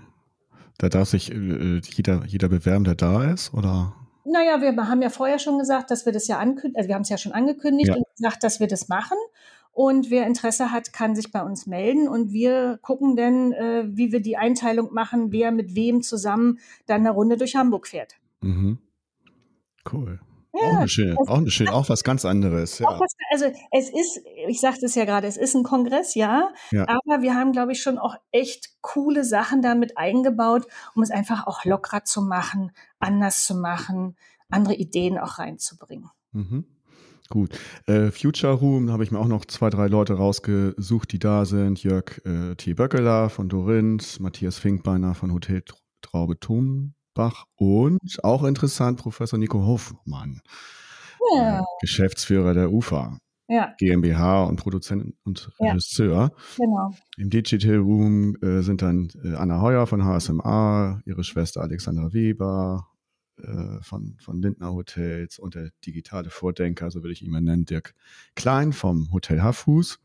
Da 0.78 0.88
darf 0.88 1.08
sich 1.08 1.32
äh, 1.32 1.80
jeder, 1.84 2.24
jeder 2.26 2.48
bewerben, 2.48 2.84
der 2.84 2.94
da 2.94 3.30
ist, 3.30 3.54
oder? 3.54 3.94
Naja, 4.24 4.60
wir 4.60 4.76
haben 4.88 5.02
ja 5.02 5.10
vorher 5.10 5.38
schon 5.38 5.58
gesagt, 5.58 5.90
dass 5.90 6.04
wir 6.04 6.12
das 6.12 6.26
ja 6.26 6.38
ankündigen, 6.38 6.76
also 6.76 6.88
wir 6.88 6.94
haben 6.94 7.02
es 7.02 7.08
ja 7.08 7.18
schon 7.18 7.32
angekündigt 7.32 7.88
ja. 7.88 7.94
und 7.94 8.04
gesagt, 8.16 8.42
dass 8.42 8.60
wir 8.60 8.66
das 8.66 8.88
machen. 8.88 9.16
Und 9.72 10.10
wer 10.10 10.26
Interesse 10.26 10.72
hat, 10.72 10.92
kann 10.92 11.14
sich 11.14 11.30
bei 11.30 11.42
uns 11.42 11.66
melden 11.66 12.08
und 12.08 12.32
wir 12.32 12.78
gucken 12.80 13.14
dann, 13.14 13.52
äh, 13.52 13.84
wie 13.86 14.10
wir 14.10 14.20
die 14.20 14.36
Einteilung 14.36 14.92
machen, 14.92 15.32
wer 15.32 15.52
mit 15.52 15.74
wem 15.74 16.02
zusammen 16.02 16.58
dann 16.86 17.00
eine 17.00 17.10
Runde 17.10 17.36
durch 17.36 17.56
Hamburg 17.56 17.86
fährt. 17.86 18.16
Mhm. 18.40 18.78
Cool. 19.90 20.18
Ja, 20.56 20.70
auch 20.70 20.76
eine 20.78 20.88
schöne, 20.88 21.16
auch 21.18 21.38
eine 21.38 21.50
schöne, 21.50 21.72
auch 21.72 21.88
was 21.88 22.04
ganz 22.04 22.24
anderes. 22.24 22.78
Ja. 22.78 22.88
Was, 22.98 23.12
also 23.30 23.46
es 23.72 23.90
ist, 23.90 24.20
ich 24.48 24.60
sagte 24.60 24.86
es 24.86 24.94
ja 24.94 25.04
gerade, 25.04 25.26
es 25.26 25.36
ist 25.36 25.54
ein 25.54 25.62
Kongress, 25.62 26.14
ja, 26.14 26.50
ja, 26.70 26.86
aber 26.88 27.22
wir 27.22 27.34
haben, 27.34 27.52
glaube 27.52 27.72
ich, 27.72 27.82
schon 27.82 27.98
auch 27.98 28.16
echt 28.30 28.76
coole 28.80 29.24
Sachen 29.24 29.62
damit 29.62 29.98
eingebaut, 29.98 30.66
um 30.94 31.02
es 31.02 31.10
einfach 31.10 31.46
auch 31.46 31.64
lockerer 31.64 32.04
zu 32.04 32.22
machen, 32.22 32.72
anders 32.98 33.44
zu 33.44 33.54
machen, 33.54 34.16
andere 34.48 34.74
Ideen 34.74 35.18
auch 35.18 35.38
reinzubringen. 35.38 36.10
Mhm. 36.32 36.64
Gut. 37.28 37.58
Äh, 37.86 38.10
Future 38.12 38.52
Room 38.52 38.92
habe 38.92 39.02
ich 39.02 39.10
mir 39.10 39.18
auch 39.18 39.26
noch 39.26 39.44
zwei, 39.44 39.70
drei 39.70 39.88
Leute 39.88 40.14
rausgesucht, 40.14 41.10
die 41.10 41.18
da 41.18 41.44
sind. 41.44 41.82
Jörg 41.82 42.24
äh, 42.24 42.54
T. 42.54 42.74
Böckeler 42.74 43.30
von 43.30 43.48
Dorinth, 43.48 44.20
Matthias 44.20 44.58
Finkbeiner 44.58 45.14
von 45.14 45.32
Hotel 45.32 45.64
Traube 46.02 46.38
Thun, 46.38 46.94
Bach 47.16 47.46
und 47.56 48.22
auch 48.22 48.44
interessant 48.44 48.98
Professor 48.98 49.38
Nico 49.38 49.64
Hofmann, 49.66 50.42
ja. 51.34 51.60
äh, 51.60 51.62
Geschäftsführer 51.80 52.54
der 52.54 52.72
UFA. 52.72 53.18
Ja. 53.48 53.74
GmbH 53.78 54.42
und 54.42 54.56
Produzent 54.56 55.14
und 55.24 55.52
Regisseur. 55.60 56.32
Ja, 56.58 56.64
genau. 56.64 56.90
Im 57.16 57.30
Digital 57.30 57.76
Room 57.76 58.36
äh, 58.42 58.62
sind 58.62 58.82
dann 58.82 59.08
äh, 59.22 59.34
Anna 59.34 59.60
Heuer 59.60 59.86
von 59.86 60.04
HSMA, 60.04 61.00
ihre 61.06 61.22
Schwester 61.22 61.60
Alexandra 61.60 62.12
Weber 62.12 62.88
äh, 63.38 63.82
von, 63.82 64.16
von 64.18 64.42
Lindner 64.42 64.72
Hotels 64.72 65.38
und 65.38 65.54
der 65.54 65.70
digitale 65.84 66.30
Vordenker, 66.30 66.90
so 66.90 67.02
würde 67.02 67.12
ich 67.12 67.22
ihn 67.22 67.30
mal 67.30 67.40
nennen, 67.40 67.66
Dirk 67.66 67.94
Klein 68.34 68.72
vom 68.72 69.12
Hotel 69.12 69.40
Haffuß. 69.42 70.00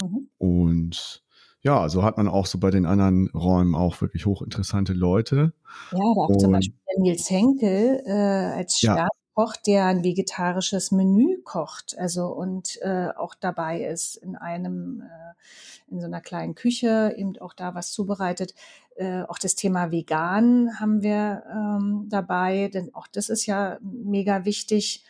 Mhm. 0.00 0.28
Und 0.38 1.24
ja, 1.62 1.88
so 1.88 2.02
hat 2.02 2.16
man 2.16 2.28
auch 2.28 2.46
so 2.46 2.58
bei 2.58 2.70
den 2.70 2.86
anderen 2.86 3.28
Räumen 3.30 3.74
auch 3.74 4.00
wirklich 4.00 4.26
hochinteressante 4.26 4.92
Leute. 4.92 5.52
Ja, 5.92 5.98
da 5.98 6.20
auch 6.20 6.28
und, 6.28 6.40
zum 6.40 6.52
Beispiel 6.52 6.74
Nils 6.98 7.30
Henkel 7.30 8.02
äh, 8.06 8.12
als 8.12 8.78
Sternkoch, 8.78 9.08
ja. 9.36 9.62
der 9.66 9.86
ein 9.86 10.04
vegetarisches 10.04 10.92
Menü 10.92 11.42
kocht, 11.44 11.96
also 11.98 12.26
und 12.28 12.80
äh, 12.82 13.08
auch 13.16 13.34
dabei 13.34 13.82
ist 13.84 14.16
in 14.16 14.36
einem 14.36 15.02
äh, 15.02 15.90
in 15.90 16.00
so 16.00 16.06
einer 16.06 16.20
kleinen 16.20 16.54
Küche 16.54 17.14
eben 17.16 17.38
auch 17.38 17.54
da 17.54 17.74
was 17.74 17.92
zubereitet. 17.92 18.54
Äh, 18.96 19.22
auch 19.22 19.38
das 19.38 19.54
Thema 19.54 19.90
Vegan 19.90 20.78
haben 20.78 21.02
wir 21.02 21.44
ähm, 21.50 22.06
dabei, 22.08 22.68
denn 22.72 22.94
auch 22.94 23.06
das 23.06 23.28
ist 23.28 23.46
ja 23.46 23.78
mega 23.80 24.44
wichtig. 24.44 25.04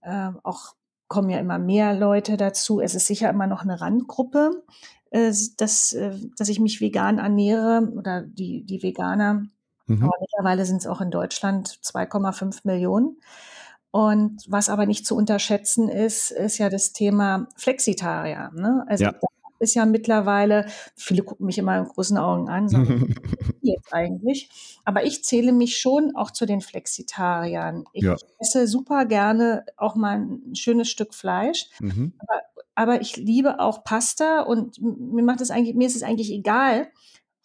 Äh, 0.00 0.30
auch 0.42 0.74
kommen 1.08 1.30
ja 1.30 1.38
immer 1.38 1.58
mehr 1.58 1.94
Leute 1.94 2.36
dazu. 2.36 2.80
Es 2.80 2.94
ist 2.94 3.06
sicher 3.06 3.28
immer 3.30 3.46
noch 3.46 3.62
eine 3.62 3.80
Randgruppe, 3.80 4.62
äh, 5.14 5.32
dass, 5.58 5.92
äh, 5.92 6.18
dass 6.36 6.48
ich 6.48 6.58
mich 6.58 6.80
vegan 6.80 7.18
ernähre 7.18 7.88
oder 7.96 8.22
die, 8.22 8.64
die 8.64 8.82
Veganer. 8.82 9.46
Mhm. 9.86 10.02
Aber 10.02 10.12
mittlerweile 10.20 10.64
sind 10.64 10.78
es 10.78 10.88
auch 10.88 11.00
in 11.00 11.12
Deutschland 11.12 11.68
2,5 11.68 12.62
Millionen. 12.64 13.20
Und 13.92 14.42
was 14.48 14.68
aber 14.68 14.86
nicht 14.86 15.06
zu 15.06 15.16
unterschätzen 15.16 15.88
ist, 15.88 16.32
ist 16.32 16.58
ja 16.58 16.68
das 16.68 16.92
Thema 16.92 17.46
Flexitarier. 17.54 18.50
Ne? 18.54 18.84
Also 18.88 19.04
ja 19.04 19.12
ist 19.64 19.74
ja 19.74 19.86
mittlerweile, 19.86 20.66
viele 20.94 21.22
gucken 21.22 21.46
mich 21.46 21.58
immer 21.58 21.78
in 21.78 21.84
großen 21.86 22.16
Augen 22.18 22.48
an, 22.48 22.68
sagen, 22.68 23.14
jetzt 23.62 23.92
eigentlich. 23.92 24.48
Aber 24.84 25.04
ich 25.04 25.24
zähle 25.24 25.52
mich 25.52 25.78
schon 25.78 26.14
auch 26.14 26.30
zu 26.30 26.46
den 26.46 26.60
Flexitariern. 26.60 27.84
Ich 27.92 28.04
ja. 28.04 28.16
esse 28.38 28.66
super 28.68 29.06
gerne 29.06 29.64
auch 29.76 29.96
mal 29.96 30.18
ein 30.18 30.54
schönes 30.54 30.88
Stück 30.88 31.14
Fleisch. 31.14 31.68
Mhm. 31.80 32.12
Aber, 32.18 32.42
aber 32.74 33.00
ich 33.00 33.16
liebe 33.16 33.60
auch 33.60 33.84
Pasta 33.84 34.40
und 34.40 34.80
mir 34.80 35.22
macht 35.22 35.40
es 35.40 35.50
eigentlich, 35.50 35.74
mir 35.74 35.86
ist 35.86 35.96
es 35.96 36.02
eigentlich 36.02 36.32
egal, 36.32 36.88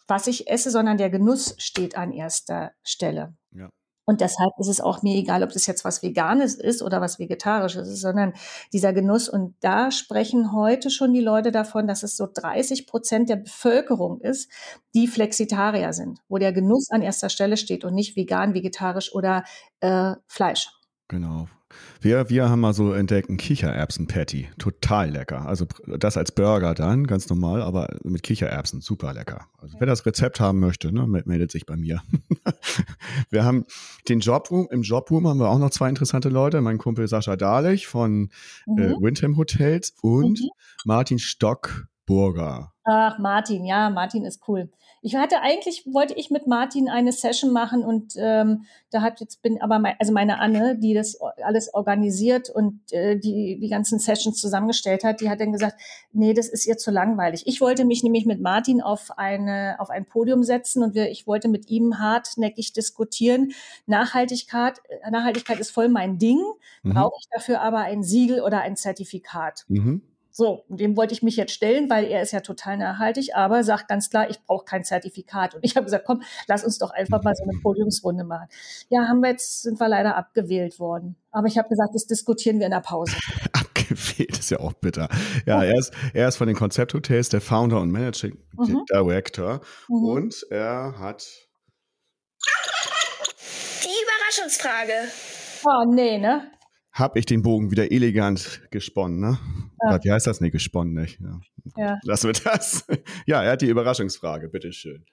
was 0.06 0.26
ich 0.26 0.50
esse, 0.50 0.70
sondern 0.70 0.98
der 0.98 1.10
Genuss 1.10 1.54
steht 1.58 1.96
an 1.96 2.12
erster 2.12 2.72
Stelle. 2.82 3.34
Ja. 3.52 3.70
Und 4.06 4.20
deshalb 4.20 4.50
ist 4.58 4.66
es 4.66 4.80
auch 4.80 5.02
mir 5.02 5.16
egal, 5.16 5.44
ob 5.44 5.52
das 5.52 5.68
jetzt 5.68 5.84
was 5.84 6.02
Veganes 6.02 6.56
ist 6.56 6.82
oder 6.82 7.00
was 7.00 7.20
Vegetarisches 7.20 7.86
ist, 7.86 8.00
sondern 8.00 8.32
dieser 8.72 8.92
Genuss. 8.92 9.28
Und 9.28 9.54
da 9.60 9.92
sprechen 9.92 10.52
heute 10.52 10.90
schon 10.90 11.12
die 11.12 11.20
Leute 11.20 11.52
davon, 11.52 11.86
dass 11.86 12.02
es 12.02 12.16
so 12.16 12.26
30 12.26 12.88
Prozent 12.88 13.28
der 13.28 13.36
Bevölkerung 13.36 14.20
ist, 14.20 14.50
die 14.94 15.06
Flexitarier 15.06 15.92
sind, 15.92 16.18
wo 16.28 16.38
der 16.38 16.52
Genuss 16.52 16.90
an 16.90 17.02
erster 17.02 17.28
Stelle 17.28 17.56
steht 17.56 17.84
und 17.84 17.94
nicht 17.94 18.16
vegan, 18.16 18.52
vegetarisch 18.52 19.14
oder 19.14 19.44
äh, 19.78 20.14
Fleisch. 20.26 20.70
Genau. 21.06 21.46
Wir, 22.00 22.30
wir 22.30 22.48
haben 22.48 22.60
mal 22.60 22.72
so 22.72 22.92
entdeckt 22.92 23.28
ein 23.28 23.36
Kichererbsen-Patty. 23.36 24.48
Total 24.58 25.10
lecker. 25.10 25.46
Also 25.46 25.66
das 25.86 26.16
als 26.16 26.32
Burger 26.32 26.74
dann, 26.74 27.06
ganz 27.06 27.28
normal, 27.28 27.62
aber 27.62 27.88
mit 28.04 28.22
Kichererbsen, 28.22 28.80
super 28.80 29.12
lecker. 29.12 29.46
Also 29.58 29.76
wer 29.78 29.86
das 29.86 30.06
Rezept 30.06 30.40
haben 30.40 30.60
möchte, 30.60 30.92
ne, 30.92 31.06
meldet 31.06 31.50
sich 31.50 31.66
bei 31.66 31.76
mir. 31.76 32.02
wir 33.30 33.44
haben 33.44 33.64
den 34.08 34.20
Jobroom, 34.20 34.68
im 34.70 34.82
Jobroom 34.82 35.28
haben 35.28 35.38
wir 35.40 35.48
auch 35.48 35.58
noch 35.58 35.70
zwei 35.70 35.88
interessante 35.88 36.28
Leute. 36.28 36.60
Mein 36.60 36.78
Kumpel 36.78 37.06
Sascha 37.08 37.36
Dahlich 37.36 37.86
von 37.86 38.30
äh, 38.66 38.70
mhm. 38.70 38.78
äh, 38.78 38.94
Windham 39.00 39.36
Hotels 39.36 39.94
und 40.02 40.40
mhm. 40.40 40.50
Martin 40.84 41.18
Stock 41.18 41.86
Burger. 42.10 42.72
Ach, 42.82 43.20
Martin, 43.20 43.64
ja, 43.64 43.88
Martin 43.88 44.24
ist 44.24 44.48
cool. 44.48 44.68
Ich 45.00 45.14
hatte 45.14 45.40
eigentlich, 45.42 45.84
wollte 45.86 46.12
ich 46.14 46.28
mit 46.30 46.48
Martin 46.48 46.88
eine 46.88 47.12
Session 47.12 47.52
machen 47.52 47.84
und 47.84 48.14
ähm, 48.16 48.64
da 48.90 49.00
hat 49.00 49.20
jetzt 49.20 49.42
bin 49.42 49.62
aber 49.62 49.78
mein, 49.78 49.94
also 50.00 50.12
meine 50.12 50.40
Anne, 50.40 50.76
die 50.76 50.92
das 50.92 51.20
alles 51.42 51.72
organisiert 51.72 52.50
und 52.50 52.80
äh, 52.92 53.16
die 53.16 53.60
die 53.60 53.68
ganzen 53.68 54.00
Sessions 54.00 54.40
zusammengestellt 54.40 55.04
hat, 55.04 55.20
die 55.20 55.30
hat 55.30 55.40
dann 55.40 55.52
gesagt, 55.52 55.80
nee, 56.12 56.34
das 56.34 56.48
ist 56.48 56.66
ihr 56.66 56.76
zu 56.78 56.90
langweilig. 56.90 57.44
Ich 57.46 57.60
wollte 57.60 57.84
mich 57.84 58.02
nämlich 58.02 58.26
mit 58.26 58.40
Martin 58.40 58.82
auf 58.82 59.16
eine 59.16 59.76
auf 59.78 59.88
ein 59.88 60.04
Podium 60.04 60.42
setzen 60.42 60.82
und 60.82 60.94
wir, 60.94 61.10
ich 61.10 61.28
wollte 61.28 61.46
mit 61.48 61.70
ihm 61.70 62.00
hartnäckig 62.00 62.72
diskutieren. 62.72 63.52
Nachhaltigkeit, 63.86 64.82
Nachhaltigkeit 65.08 65.60
ist 65.60 65.70
voll 65.70 65.88
mein 65.88 66.18
Ding. 66.18 66.40
Mhm. 66.82 66.94
Brauche 66.94 67.14
ich 67.20 67.28
dafür 67.30 67.60
aber 67.60 67.78
ein 67.78 68.02
Siegel 68.02 68.40
oder 68.40 68.62
ein 68.62 68.76
Zertifikat? 68.76 69.64
Mhm. 69.68 70.02
So, 70.40 70.64
dem 70.68 70.96
wollte 70.96 71.12
ich 71.12 71.22
mich 71.22 71.36
jetzt 71.36 71.52
stellen, 71.52 71.90
weil 71.90 72.06
er 72.06 72.22
ist 72.22 72.32
ja 72.32 72.40
total 72.40 72.78
nachhaltig, 72.78 73.34
aber 73.34 73.62
sagt 73.62 73.88
ganz 73.88 74.08
klar, 74.08 74.30
ich 74.30 74.42
brauche 74.42 74.64
kein 74.64 74.84
Zertifikat. 74.84 75.54
Und 75.54 75.62
ich 75.66 75.76
habe 75.76 75.84
gesagt, 75.84 76.06
komm, 76.06 76.22
lass 76.46 76.64
uns 76.64 76.78
doch 76.78 76.92
einfach 76.92 77.22
mal 77.22 77.34
so 77.34 77.42
eine 77.42 77.60
Podiumsrunde 77.60 78.24
machen. 78.24 78.48
Ja, 78.88 79.06
haben 79.06 79.20
wir 79.20 79.28
jetzt, 79.28 79.60
sind 79.60 79.78
wir 79.78 79.86
leider 79.86 80.16
abgewählt 80.16 80.80
worden. 80.80 81.16
Aber 81.30 81.46
ich 81.46 81.58
habe 81.58 81.68
gesagt, 81.68 81.94
das 81.94 82.06
diskutieren 82.06 82.58
wir 82.58 82.64
in 82.64 82.72
der 82.72 82.80
Pause. 82.80 83.18
abgewählt 83.52 84.38
ist 84.38 84.50
ja 84.50 84.60
auch 84.60 84.72
bitter. 84.72 85.10
Ja, 85.44 85.62
er 85.62 85.78
ist, 85.78 85.92
er 86.14 86.26
ist 86.26 86.36
von 86.36 86.46
den 86.46 86.56
Konzepthotels 86.56 87.28
der 87.28 87.42
Founder 87.42 87.78
und 87.78 87.90
Managing 87.90 88.38
mhm. 88.56 88.82
Director 88.90 89.60
mhm. 89.88 90.04
und 90.04 90.46
er 90.48 90.98
hat 90.98 91.28
die 93.84 93.88
Überraschungsfrage. 93.88 95.06
Oh, 95.66 95.92
nee, 95.92 96.16
ne? 96.16 96.50
Habe 96.92 97.18
ich 97.18 97.26
den 97.26 97.42
Bogen 97.42 97.70
wieder 97.70 97.90
elegant 97.90 98.62
gesponnen, 98.70 99.20
ne? 99.20 99.38
Ja. 99.82 99.98
Wie 100.02 100.10
heißt 100.10 100.26
das? 100.26 100.40
Nee, 100.40 100.50
gesponnen, 100.50 100.94
nicht? 100.94 101.18
Ja. 101.20 101.40
ja. 101.76 101.98
Lassen 102.02 102.28
wir 102.28 102.32
das. 102.32 102.84
Ja, 103.26 103.42
er 103.42 103.52
hat 103.52 103.62
die 103.62 103.68
Überraschungsfrage, 103.68 104.48
bitteschön. 104.48 105.06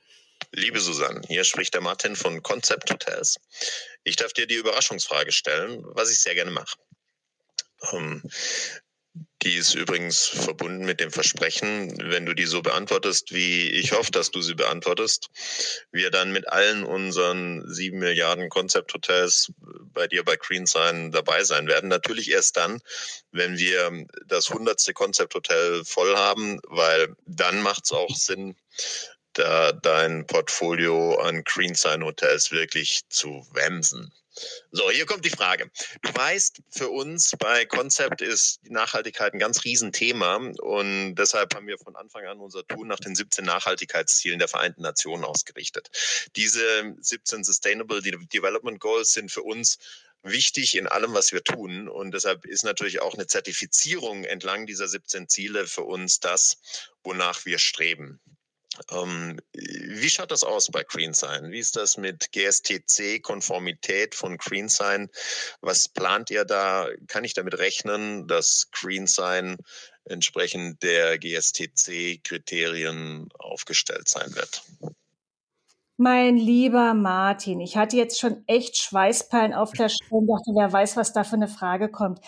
Liebe 0.53 0.79
Susanne, 0.79 1.21
hier 1.27 1.43
spricht 1.43 1.73
der 1.73 1.81
Martin 1.81 2.15
von 2.15 2.41
Concept 2.41 2.89
Hotels. 2.91 3.37
Ich 4.03 4.15
darf 4.15 4.33
dir 4.33 4.47
die 4.47 4.55
Überraschungsfrage 4.55 5.31
stellen, 5.31 5.83
was 5.93 6.11
ich 6.11 6.19
sehr 6.19 6.35
gerne 6.35 6.51
mache. 6.51 6.77
Um, 7.91 7.99
ähm, 7.99 8.23
die 9.43 9.55
ist 9.55 9.75
übrigens 9.75 10.25
verbunden 10.25 10.85
mit 10.85 10.99
dem 10.99 11.11
Versprechen, 11.11 11.95
wenn 12.11 12.25
du 12.25 12.33
die 12.33 12.45
so 12.45 12.61
beantwortest, 12.61 13.33
wie 13.33 13.69
ich 13.69 13.91
hoffe, 13.91 14.11
dass 14.11 14.31
du 14.31 14.41
sie 14.41 14.55
beantwortest, 14.55 15.27
wir 15.91 16.09
dann 16.09 16.31
mit 16.31 16.49
allen 16.49 16.83
unseren 16.83 17.63
sieben 17.71 17.99
Milliarden 17.99 18.49
Konzepthotels 18.49 19.51
bei 19.93 20.07
dir 20.07 20.23
bei 20.23 20.37
Green 20.37 20.65
sein 20.65 21.11
dabei 21.11 21.43
sein 21.43 21.67
werden. 21.67 21.89
Natürlich 21.89 22.31
erst 22.31 22.57
dann, 22.57 22.81
wenn 23.31 23.57
wir 23.57 24.05
das 24.25 24.49
hundertste 24.49 24.93
Konzepthotel 24.93 25.85
voll 25.85 26.15
haben, 26.15 26.59
weil 26.67 27.15
dann 27.25 27.61
macht 27.61 27.85
es 27.85 27.91
auch 27.91 28.15
Sinn, 28.15 28.55
da 29.33 29.71
dein 29.71 30.25
Portfolio 30.25 31.15
an 31.19 31.43
Green 31.43 31.75
Sign 31.75 32.03
Hotels 32.03 32.51
wirklich 32.51 33.01
zu 33.09 33.47
wemsen. 33.53 34.11
So, 34.71 34.89
hier 34.91 35.05
kommt 35.05 35.25
die 35.25 35.29
Frage. 35.29 35.69
Du 36.01 36.13
weißt, 36.13 36.61
für 36.69 36.89
uns 36.89 37.31
bei 37.39 37.65
Concept 37.65 38.21
ist 38.21 38.59
Nachhaltigkeit 38.69 39.33
ein 39.33 39.39
ganz 39.39 39.63
Riesenthema 39.63 40.35
und 40.35 41.15
deshalb 41.15 41.55
haben 41.55 41.67
wir 41.67 41.77
von 41.77 41.95
Anfang 41.95 42.25
an 42.25 42.39
unser 42.39 42.65
Tun 42.67 42.87
nach 42.87 42.99
den 42.99 43.15
17 43.15 43.45
Nachhaltigkeitszielen 43.45 44.39
der 44.39 44.47
Vereinten 44.47 44.81
Nationen 44.81 45.23
ausgerichtet. 45.23 45.89
Diese 46.35 46.95
17 46.99 47.43
Sustainable 47.43 48.01
Development 48.01 48.79
Goals 48.79 49.13
sind 49.13 49.31
für 49.31 49.43
uns 49.43 49.77
wichtig 50.23 50.75
in 50.75 50.87
allem, 50.87 51.13
was 51.13 51.31
wir 51.31 51.43
tun. 51.43 51.87
Und 51.87 52.11
deshalb 52.13 52.45
ist 52.45 52.63
natürlich 52.63 53.01
auch 53.01 53.13
eine 53.13 53.27
Zertifizierung 53.27 54.23
entlang 54.23 54.65
dieser 54.65 54.87
17 54.87 55.29
Ziele 55.29 55.67
für 55.67 55.83
uns 55.83 56.19
das, 56.19 56.57
wonach 57.03 57.45
wir 57.45 57.59
streben. 57.59 58.19
Ähm, 58.91 59.39
wie 59.53 60.09
schaut 60.09 60.31
das 60.31 60.43
aus 60.43 60.69
bei 60.71 60.83
GreenSign? 60.83 61.51
Wie 61.51 61.59
ist 61.59 61.75
das 61.75 61.97
mit 61.97 62.31
GSTC-Konformität 62.31 64.15
von 64.15 64.37
GreenSign? 64.37 65.09
Was 65.61 65.89
plant 65.89 66.29
ihr 66.29 66.45
da? 66.45 66.89
Kann 67.07 67.23
ich 67.23 67.33
damit 67.33 67.57
rechnen, 67.57 68.27
dass 68.27 68.67
GreenSign 68.71 69.57
entsprechend 70.05 70.83
der 70.83 71.17
GSTC-Kriterien 71.17 73.27
aufgestellt 73.37 74.07
sein 74.07 74.33
wird? 74.35 74.61
Mein 75.99 76.37
lieber 76.37 76.93
Martin, 76.93 77.59
ich 77.59 77.75
hatte 77.75 77.97
jetzt 77.97 78.19
schon 78.19 78.43
echt 78.45 78.77
Schweißperlen 78.77 79.53
auf 79.53 79.71
der 79.71 79.89
Stirn, 79.89 80.27
dachte, 80.27 80.51
wer 80.53 80.71
weiß, 80.71 80.95
was 80.95 81.11
da 81.11 81.23
für 81.23 81.37
eine 81.37 81.47
Frage 81.47 81.89
kommt. 81.89 82.19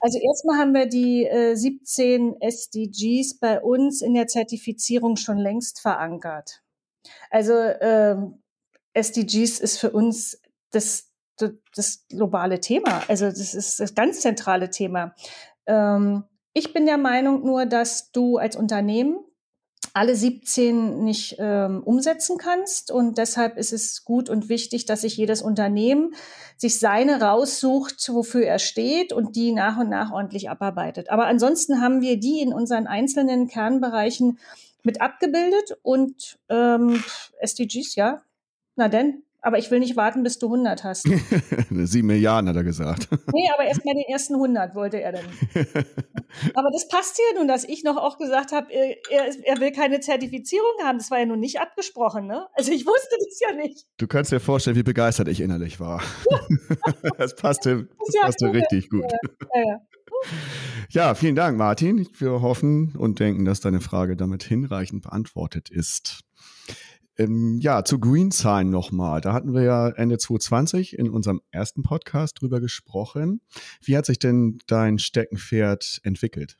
Also 0.00 0.18
erstmal 0.18 0.58
haben 0.58 0.72
wir 0.72 0.86
die 0.86 1.26
äh, 1.26 1.54
17 1.54 2.40
SDGs 2.40 3.38
bei 3.38 3.60
uns 3.60 4.00
in 4.00 4.14
der 4.14 4.28
Zertifizierung 4.28 5.16
schon 5.16 5.36
längst 5.36 5.80
verankert. 5.80 6.62
Also 7.30 7.52
ähm, 7.52 8.42
SDGs 8.94 9.60
ist 9.60 9.78
für 9.78 9.90
uns 9.90 10.40
das, 10.70 11.10
das, 11.36 11.52
das 11.74 12.06
globale 12.08 12.60
Thema. 12.60 13.02
Also 13.08 13.26
das 13.26 13.52
ist 13.52 13.78
das 13.78 13.94
ganz 13.94 14.20
zentrale 14.20 14.70
Thema. 14.70 15.14
Ähm, 15.66 16.24
ich 16.54 16.72
bin 16.72 16.86
der 16.86 16.98
Meinung 16.98 17.44
nur, 17.44 17.66
dass 17.66 18.10
du 18.12 18.38
als 18.38 18.56
Unternehmen 18.56 19.18
alle 19.94 20.16
17 20.16 21.04
nicht 21.04 21.36
ähm, 21.38 21.82
umsetzen 21.82 22.38
kannst. 22.38 22.90
Und 22.90 23.18
deshalb 23.18 23.56
ist 23.56 23.72
es 23.72 24.04
gut 24.04 24.28
und 24.30 24.48
wichtig, 24.48 24.86
dass 24.86 25.02
sich 25.02 25.16
jedes 25.16 25.42
Unternehmen 25.42 26.14
sich 26.56 26.78
seine 26.78 27.20
raussucht, 27.20 28.08
wofür 28.12 28.44
er 28.44 28.58
steht 28.58 29.12
und 29.12 29.36
die 29.36 29.52
nach 29.52 29.78
und 29.78 29.88
nach 29.88 30.12
ordentlich 30.12 30.48
abarbeitet. 30.48 31.10
Aber 31.10 31.26
ansonsten 31.26 31.80
haben 31.80 32.00
wir 32.00 32.18
die 32.18 32.40
in 32.40 32.52
unseren 32.52 32.86
einzelnen 32.86 33.48
Kernbereichen 33.48 34.38
mit 34.82 35.00
abgebildet 35.00 35.76
und 35.82 36.38
ähm, 36.48 37.02
SDGs, 37.40 37.94
ja. 37.94 38.22
Na 38.76 38.88
denn, 38.88 39.22
aber 39.42 39.58
ich 39.58 39.70
will 39.70 39.80
nicht 39.80 39.96
warten, 39.96 40.22
bis 40.22 40.38
du 40.38 40.46
100 40.46 40.84
hast. 40.84 41.02
Sieben 41.70 42.06
Milliarden 42.06 42.48
hat 42.48 42.56
er 42.56 42.64
gesagt. 42.64 43.08
Nee, 43.34 43.48
aber 43.54 43.64
erst 43.64 43.84
mal 43.84 43.94
den 43.94 44.04
ersten 44.08 44.34
100 44.34 44.74
wollte 44.74 45.00
er 45.00 45.12
dann. 45.12 45.24
aber 46.54 46.70
das 46.70 46.86
passt 46.88 47.18
ja 47.18 47.38
nun, 47.38 47.48
dass 47.48 47.64
ich 47.64 47.82
noch 47.82 47.96
auch 47.96 48.18
gesagt 48.18 48.52
habe, 48.52 48.70
er, 48.70 48.96
er, 49.10 49.60
will 49.60 49.72
keine 49.72 50.00
Zertifizierung 50.00 50.72
haben. 50.84 50.98
Das 50.98 51.10
war 51.10 51.18
ja 51.18 51.24
nun 51.24 51.40
nicht 51.40 51.60
abgesprochen, 51.60 52.26
ne? 52.26 52.46
Also 52.52 52.72
ich 52.72 52.86
wusste 52.86 53.16
das 53.18 53.40
ja 53.40 53.56
nicht. 53.56 53.86
Du 53.96 54.06
kannst 54.06 54.32
dir 54.32 54.40
vorstellen, 54.40 54.76
wie 54.76 54.82
begeistert 54.82 55.28
ich 55.28 55.40
innerlich 55.40 55.80
war. 55.80 56.02
das 57.16 57.34
passte, 57.34 57.88
das 58.06 58.20
passte 58.20 58.46
ja, 58.46 58.52
richtig 58.52 58.90
gut. 58.90 59.10
Ja, 59.54 59.60
ja. 59.60 59.80
Ja, 60.90 61.14
vielen 61.14 61.34
Dank, 61.36 61.56
Martin. 61.56 62.06
Wir 62.18 62.42
hoffen 62.42 62.94
und 62.96 63.18
denken, 63.18 63.44
dass 63.44 63.60
deine 63.60 63.80
Frage 63.80 64.16
damit 64.16 64.42
hinreichend 64.42 65.02
beantwortet 65.02 65.70
ist. 65.70 66.20
Ähm, 67.22 67.58
ja, 67.60 67.84
zu 67.84 67.98
Green 67.98 68.30
nochmal. 68.70 69.20
Da 69.20 69.32
hatten 69.32 69.54
wir 69.54 69.62
ja 69.62 69.88
Ende 69.88 70.18
2020 70.18 70.98
in 70.98 71.10
unserem 71.10 71.40
ersten 71.50 71.82
Podcast 71.82 72.40
drüber 72.40 72.60
gesprochen. 72.60 73.40
Wie 73.82 73.96
hat 73.96 74.06
sich 74.06 74.18
denn 74.18 74.58
dein 74.66 74.98
Steckenpferd 74.98 76.00
entwickelt? 76.02 76.56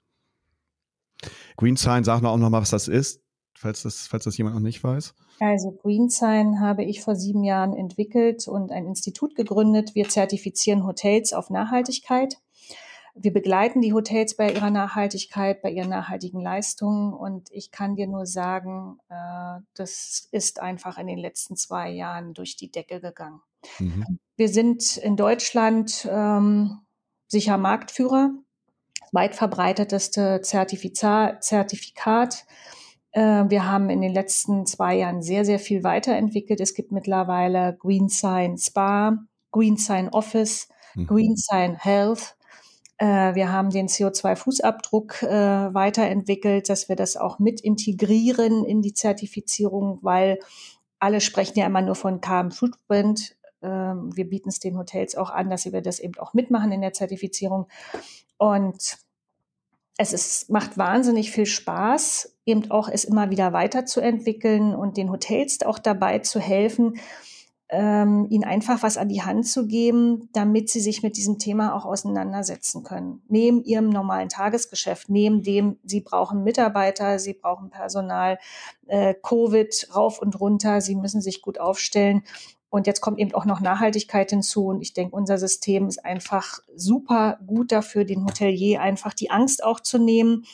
Green 1.57 1.77
sag 1.77 2.23
mal 2.23 2.31
auch 2.31 2.37
nochmal, 2.37 2.63
was 2.63 2.71
das 2.71 2.89
ist, 2.89 3.21
falls 3.55 3.83
das, 3.83 4.07
falls 4.07 4.25
das 4.25 4.37
jemand 4.37 4.57
noch 4.57 4.63
nicht 4.63 4.83
weiß. 4.83 5.15
Also 5.41 5.73
Green 5.73 6.09
habe 6.61 6.85
ich 6.85 7.01
vor 7.03 7.17
sieben 7.17 7.45
Jahren 7.45 7.75
entwickelt 7.75 8.47
und 8.47 8.71
ein 8.71 8.87
Institut 8.87 9.35
gegründet. 9.35 9.95
Wir 9.95 10.09
zertifizieren 10.09 10.87
Hotels 10.87 11.33
auf 11.33 11.51
Nachhaltigkeit. 11.51 12.37
Wir 13.15 13.33
begleiten 13.33 13.83
die 13.83 13.93
Hotels 13.93 14.37
bei 14.37 14.53
ihrer 14.53 14.71
Nachhaltigkeit, 14.71 15.61
bei 15.61 15.71
ihren 15.71 15.91
nachhaltigen 15.91 16.41
Leistungen. 16.41 17.13
Und 17.13 17.51
ich 17.51 17.71
kann 17.71 17.95
dir 17.95 18.07
nur 18.07 18.25
sagen, 18.25 18.99
äh, 19.11 19.61
das 19.75 20.29
ist 20.33 20.61
einfach 20.61 20.97
in 20.97 21.07
den 21.07 21.19
letzten 21.19 21.57
zwei 21.57 21.91
Jahren 21.91 22.33
durch 22.33 22.57
die 22.57 22.71
Decke 22.71 23.01
gegangen. 23.01 23.41
Mhm. 23.79 24.19
Wir 24.37 24.49
sind 24.49 24.97
in 24.97 25.17
Deutschland 25.17 26.09
ähm, 26.11 26.81
sicher 27.29 27.59
Marktführer, 27.59 28.31
weit 29.13 29.35
verbreiteteste 29.35 30.41
Zertifikat. 30.41 31.45
Zertifikat. 31.45 32.47
Äh, 33.13 33.45
wir 33.49 33.67
haben 33.71 33.91
in 33.91 34.01
den 34.01 34.13
letzten 34.13 34.65
zwei 34.67 34.97
Jahren 34.97 35.23
sehr, 35.23 35.45
sehr 35.45 35.59
viel 35.59 35.85
weiterentwickelt. 35.85 36.61
Es 36.61 36.75
gibt 36.75 36.93
mittlerweile 36.93 37.77
Green 37.79 38.09
Sign 38.09 38.57
Spa, 38.57 39.19
Green 39.51 39.77
Sign 39.77 40.09
Office, 40.09 40.69
mhm. 40.95 41.07
Green 41.07 41.37
Sign 41.37 41.77
Health. 41.77 42.37
Äh, 43.03 43.35
wir 43.35 43.51
haben 43.51 43.71
den 43.71 43.89
CO2-Fußabdruck 43.89 45.25
äh, 45.25 45.75
weiterentwickelt, 45.75 46.69
dass 46.69 46.89
wir 46.89 46.95
das 46.95 47.17
auch 47.17 47.41
mit 47.41 47.61
integrieren 47.61 48.65
in 48.65 48.81
die 48.81 48.95
Zertifizierung, 48.95 49.99
weil 50.03 50.39
alle 51.01 51.21
sprechen 51.21 51.59
ja 51.59 51.67
immer 51.67 51.83
nur 51.83 51.97
von 51.97 52.21
Carbon 52.21 52.53
Footprint. 52.53 53.35
Ähm, 53.61 54.15
wir 54.15 54.29
bieten 54.29 54.51
es 54.51 54.61
den 54.61 54.79
Hotels 54.79 55.17
auch 55.17 55.31
an, 55.31 55.51
dass 55.51 55.65
wir 55.65 55.83
das 55.83 55.99
eben 55.99 56.17
auch 56.21 56.33
mitmachen 56.33 56.71
in 56.71 56.81
der 56.81 56.93
Zertifizierung. 56.93 57.67
Und 58.39 58.99
es 59.99 60.13
ist, 60.13 60.49
macht 60.49 60.79
wahnsinnig 60.79 61.33
viel 61.33 61.47
Spaß, 61.47 62.37
eben 62.47 62.71
auch 62.71 62.89
es 62.89 63.03
immer 63.05 63.31
wieder 63.31 63.53
weiterzuentwickeln 63.53 64.77
und 64.77 64.97
den 64.97 65.11
Hotels 65.11 65.61
auch 65.63 65.81
dabei 65.81 66.21
zu 66.21 66.39
helfen, 66.39 67.01
ähm, 67.73 68.27
ihnen 68.29 68.45
einfach 68.45 68.83
was 68.83 68.99
an 68.99 69.09
die 69.09 69.23
Hand 69.23 69.47
zu 69.47 69.67
geben, 69.67 70.29
damit 70.35 70.69
sie 70.69 70.81
sich 70.81 71.03
mit 71.03 71.17
diesem 71.17 71.39
Thema 71.39 71.75
auch 71.75 71.87
auseinandersetzen 71.87 72.83
können. 72.83 73.23
Neben 73.29 73.65
ihrem 73.65 73.89
normalen 73.89 74.29
Tagesgeschäft, 74.29 75.09
neben 75.09 75.43
dem, 75.43 75.79
sie 75.83 76.03
brauchen 76.03 76.45
Mitarbeiter, 76.45 77.19
sie 77.19 77.33
brauchen 77.33 77.71
Personal, 77.71 78.39
äh, 78.89 79.15
Covid 79.15 79.89
rauf 79.95 80.21
und 80.21 80.39
runter, 80.39 80.83
sie 80.83 80.95
müssen 80.95 81.23
sich 81.23 81.41
gut 81.41 81.59
aufstellen. 81.59 82.25
Und 82.69 82.87
jetzt 82.87 83.01
kommt 83.01 83.19
eben 83.19 83.35
auch 83.35 83.47
noch 83.47 83.61
Nachhaltigkeit 83.61 84.29
hinzu. 84.29 84.67
Und 84.67 84.83
ich 84.83 84.93
denke, 84.93 85.17
unser 85.17 85.39
System 85.39 85.89
ist 85.89 86.05
einfach 86.05 86.61
super 86.77 87.39
gut 87.47 87.73
dafür, 87.73 88.05
den 88.05 88.25
Hotelier 88.25 88.83
einfach 88.83 89.15
die 89.15 89.31
Angst 89.31 89.65
auch 89.65 89.81
zu 89.81 89.99
nehmen, 89.99 90.45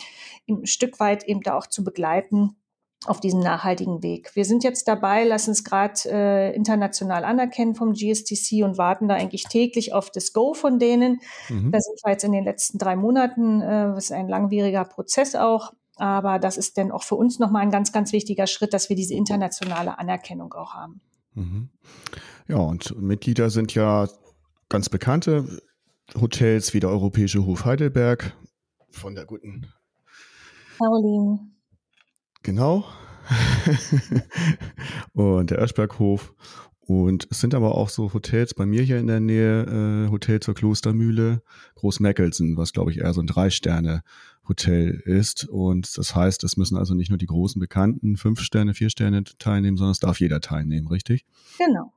ein 0.49 0.67
Stück 0.67 1.01
weit 1.01 1.25
eben 1.25 1.43
da 1.43 1.57
auch 1.57 1.67
zu 1.67 1.83
begleiten 1.83 2.58
auf 3.07 3.21
diesem 3.21 3.41
nachhaltigen 3.41 4.03
Weg. 4.03 4.35
Wir 4.35 4.45
sind 4.45 4.65
jetzt 4.65 4.89
dabei, 4.89 5.25
lassen 5.25 5.53
es 5.53 5.63
gerade 5.63 6.01
äh, 6.07 6.55
international 6.55 7.25
anerkennen 7.25 7.75
vom 7.75 7.93
GSTC 7.93 8.65
und 8.65 8.77
warten 8.77 9.09
da 9.09 9.15
eigentlich 9.15 9.45
täglich 9.45 9.93
auf 9.93 10.11
das 10.11 10.33
Go 10.33 10.53
von 10.53 10.79
denen. 10.79 11.21
Mhm. 11.49 11.71
Da 11.71 11.81
sind 11.81 12.01
wir 12.03 12.13
jetzt 12.13 12.25
in 12.25 12.33
den 12.33 12.45
letzten 12.45 12.79
drei 12.79 12.97
Monaten, 12.97 13.61
äh, 13.61 13.95
das 13.95 14.07
ist 14.07 14.13
ein 14.13 14.29
langwieriger 14.29 14.85
Prozess 14.85 15.37
auch, 15.37 15.73
aber 15.97 16.39
das 16.39 16.57
ist 16.57 16.77
dann 16.77 16.91
auch 16.91 17.05
für 17.05 17.15
uns 17.15 17.39
nochmal 17.39 17.63
ein 17.63 17.71
ganz, 17.71 17.93
ganz 17.93 18.13
wichtiger 18.13 18.47
Schritt, 18.47 18.75
dass 18.75 18.89
wir 18.89 18.97
diese 18.97 19.15
internationale 19.15 19.99
Anerkennung 19.99 20.53
auch 20.55 20.75
haben. 20.75 21.01
Mhm. 21.35 21.69
Ja, 22.49 22.57
und 22.57 23.01
Mitglieder 23.01 23.51
sind 23.51 23.75
ja 23.75 24.09
ganz 24.69 24.89
bekannte 24.89 25.61
Hotels 26.21 26.75
wie 26.75 26.81
der 26.81 26.91
Europäische 26.91 27.47
Hof 27.47 27.65
Heidelberg 27.65 28.37
von 28.91 29.15
der 29.15 29.25
guten 29.25 29.67
Caroline 30.79 31.58
Genau. 32.43 32.85
und 35.13 35.51
der 35.51 35.61
Öschberghof. 35.61 36.35
Und 36.89 37.29
es 37.31 37.41
sind 37.41 37.55
aber 37.55 37.75
auch 37.75 37.91
so 37.91 38.15
Hotels 38.15 38.55
bei 38.55 38.65
mir 38.65 38.83
hier 38.83 38.99
in 38.99 39.09
der 39.09 39.21
Nähe, 39.21 40.07
äh, 40.07 40.11
Hotel 40.11 40.41
zur 40.41 40.55
Klostermühle, 40.55 41.43
Großmeckelsen, 41.75 42.57
was 42.57 42.73
glaube 42.73 42.91
ich 42.91 43.01
eher 43.01 43.13
so 43.13 43.21
ein 43.21 43.27
Drei-Sterne-Hotel 43.27 45.03
ist. 45.05 45.47
Und 45.47 45.99
das 45.99 46.15
heißt, 46.15 46.45
es 46.45 46.57
müssen 46.57 46.79
also 46.79 46.95
nicht 46.95 47.11
nur 47.11 47.19
die 47.19 47.27
großen 47.27 47.61
Bekannten 47.61 48.17
fünf 48.17 48.41
Sterne, 48.41 48.73
vier 48.73 48.89
Sterne 48.89 49.25
teilnehmen, 49.39 49.77
sondern 49.77 49.93
es 49.93 50.01
darf 50.01 50.19
jeder 50.19 50.41
teilnehmen, 50.41 50.89
richtig? 50.89 51.27
Genau. 51.59 51.93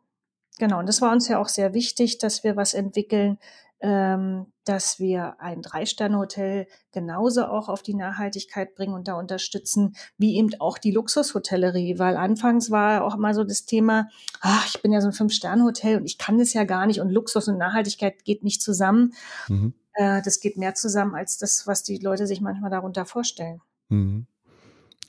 Genau. 0.60 0.80
Und 0.80 0.90
das 0.90 1.02
war 1.02 1.14
uns 1.14 1.30
ja 1.30 1.40
auch 1.40 1.48
sehr 1.48 1.74
wichtig, 1.74 2.18
dass 2.18 2.44
wir 2.44 2.58
was 2.58 2.74
entwickeln, 2.74 3.38
dass 3.82 5.00
wir 5.00 5.40
ein 5.40 5.64
Drei-Sterne-Hotel 5.64 6.68
genauso 6.92 7.46
auch 7.46 7.68
auf 7.68 7.82
die 7.82 7.96
Nachhaltigkeit 7.96 8.76
bringen 8.76 8.94
und 8.94 9.08
da 9.08 9.16
unterstützen, 9.16 9.96
wie 10.18 10.38
eben 10.38 10.50
auch 10.60 10.78
die 10.78 10.92
Luxushotellerie, 10.92 11.98
weil 11.98 12.16
anfangs 12.16 12.70
war 12.70 13.04
auch 13.04 13.16
immer 13.16 13.34
so 13.34 13.44
das 13.44 13.66
Thema, 13.66 14.08
ach, 14.40 14.68
ich 14.68 14.82
bin 14.82 14.92
ja 14.92 15.02
so 15.02 15.08
ein 15.08 15.14
Fünf-Sterne-Hotel 15.14 15.98
und 15.98 16.06
ich 16.06 16.20
kann 16.20 16.38
das 16.38 16.54
ja 16.54 16.64
gar 16.64 16.86
nicht 16.86 17.02
und 17.02 17.10
Luxus 17.10 17.48
und 17.48 17.58
Nachhaltigkeit 17.58 18.24
geht 18.24 18.44
nicht 18.44 18.62
zusammen. 18.62 19.14
Mhm. 19.48 19.74
Äh, 19.94 20.22
das 20.22 20.40
geht 20.40 20.58
mehr 20.58 20.76
zusammen 20.76 21.16
als 21.16 21.38
das, 21.38 21.66
was 21.66 21.84
die 21.84 21.98
Leute 21.98 22.28
sich 22.28 22.42
manchmal 22.42 22.70
darunter 22.70 23.06
vorstellen. 23.06 23.62
Mhm. 23.90 24.28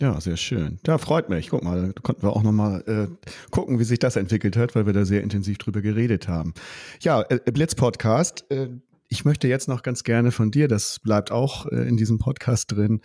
Ja, 0.00 0.20
sehr 0.20 0.36
schön. 0.36 0.80
Ja, 0.86 0.98
freut 0.98 1.28
mich. 1.28 1.50
Guck 1.50 1.62
mal, 1.62 1.92
da 1.92 2.00
konnten 2.00 2.22
wir 2.22 2.34
auch 2.34 2.42
nochmal 2.42 2.82
äh, 2.86 3.28
gucken, 3.50 3.78
wie 3.78 3.84
sich 3.84 3.98
das 3.98 4.16
entwickelt 4.16 4.56
hat, 4.56 4.74
weil 4.74 4.86
wir 4.86 4.92
da 4.92 5.04
sehr 5.04 5.22
intensiv 5.22 5.58
drüber 5.58 5.80
geredet 5.80 6.28
haben. 6.28 6.54
Ja, 7.00 7.22
äh, 7.22 7.38
Blitz-Podcast. 7.50 8.50
Äh, 8.50 8.68
ich 9.08 9.24
möchte 9.24 9.46
jetzt 9.46 9.68
noch 9.68 9.82
ganz 9.82 10.04
gerne 10.04 10.32
von 10.32 10.50
dir, 10.50 10.68
das 10.68 10.98
bleibt 10.98 11.30
auch 11.30 11.66
äh, 11.66 11.86
in 11.86 11.98
diesem 11.98 12.18
Podcast 12.18 12.72
drin, 12.72 13.02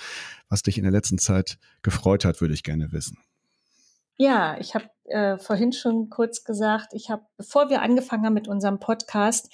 was 0.48 0.64
dich 0.64 0.78
in 0.78 0.84
der 0.84 0.92
letzten 0.92 1.18
Zeit 1.18 1.60
gefreut 1.82 2.24
hat, 2.24 2.40
würde 2.40 2.54
ich 2.54 2.64
gerne 2.64 2.94
wissen. 2.94 3.18
Ja, 4.16 4.58
ich 4.58 4.74
habe 4.74 4.86
äh, 5.08 5.38
vorhin 5.38 5.74
schon 5.74 6.10
kurz 6.10 6.44
gesagt, 6.44 6.94
ich 6.94 7.10
habe, 7.10 7.24
bevor 7.38 7.70
wir 7.70 7.82
angefangen 7.82 8.26
haben 8.26 8.34
mit 8.34 8.48
unserem 8.48 8.80
Podcast, 8.80 9.50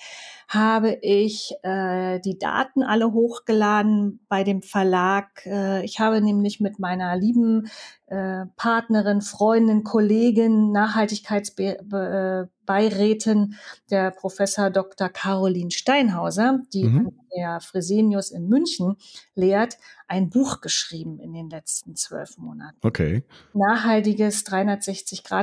habe 0.48 1.00
ich 1.02 1.54
äh, 1.64 2.20
die 2.20 2.38
Daten 2.38 2.84
alle 2.84 3.12
hochgeladen 3.14 4.20
bei 4.28 4.44
dem 4.44 4.62
Verlag. 4.62 5.44
Äh, 5.46 5.84
ich 5.84 6.00
habe 6.00 6.22
nämlich 6.22 6.60
mit 6.60 6.78
meiner 6.80 7.18
lieben 7.18 7.72
äh, 8.08 8.46
Partnerin, 8.58 9.22
Freundin, 9.22 9.84
Kollegin, 9.84 10.72
Nachhaltigkeitsbeirätin, 10.72 13.56
der 13.90 14.12
Professor 14.12 14.70
Dr. 14.70 15.10
Caroline 15.10 15.72
Steinhauser, 15.72 16.60
die 16.74 16.84
mhm. 16.84 17.08
an 17.08 17.18
der 17.36 17.60
Fresenius 17.60 18.30
in 18.30 18.48
München 18.48 18.98
lehrt, 19.34 19.80
ein 20.08 20.30
Buch 20.30 20.62
geschrieben 20.62 21.18
in 21.20 21.34
den 21.34 21.50
letzten 21.50 21.96
zwölf 21.96 22.38
Monaten. 22.38 22.78
Okay. 22.84 23.24
Nachhaltiges 23.54 24.44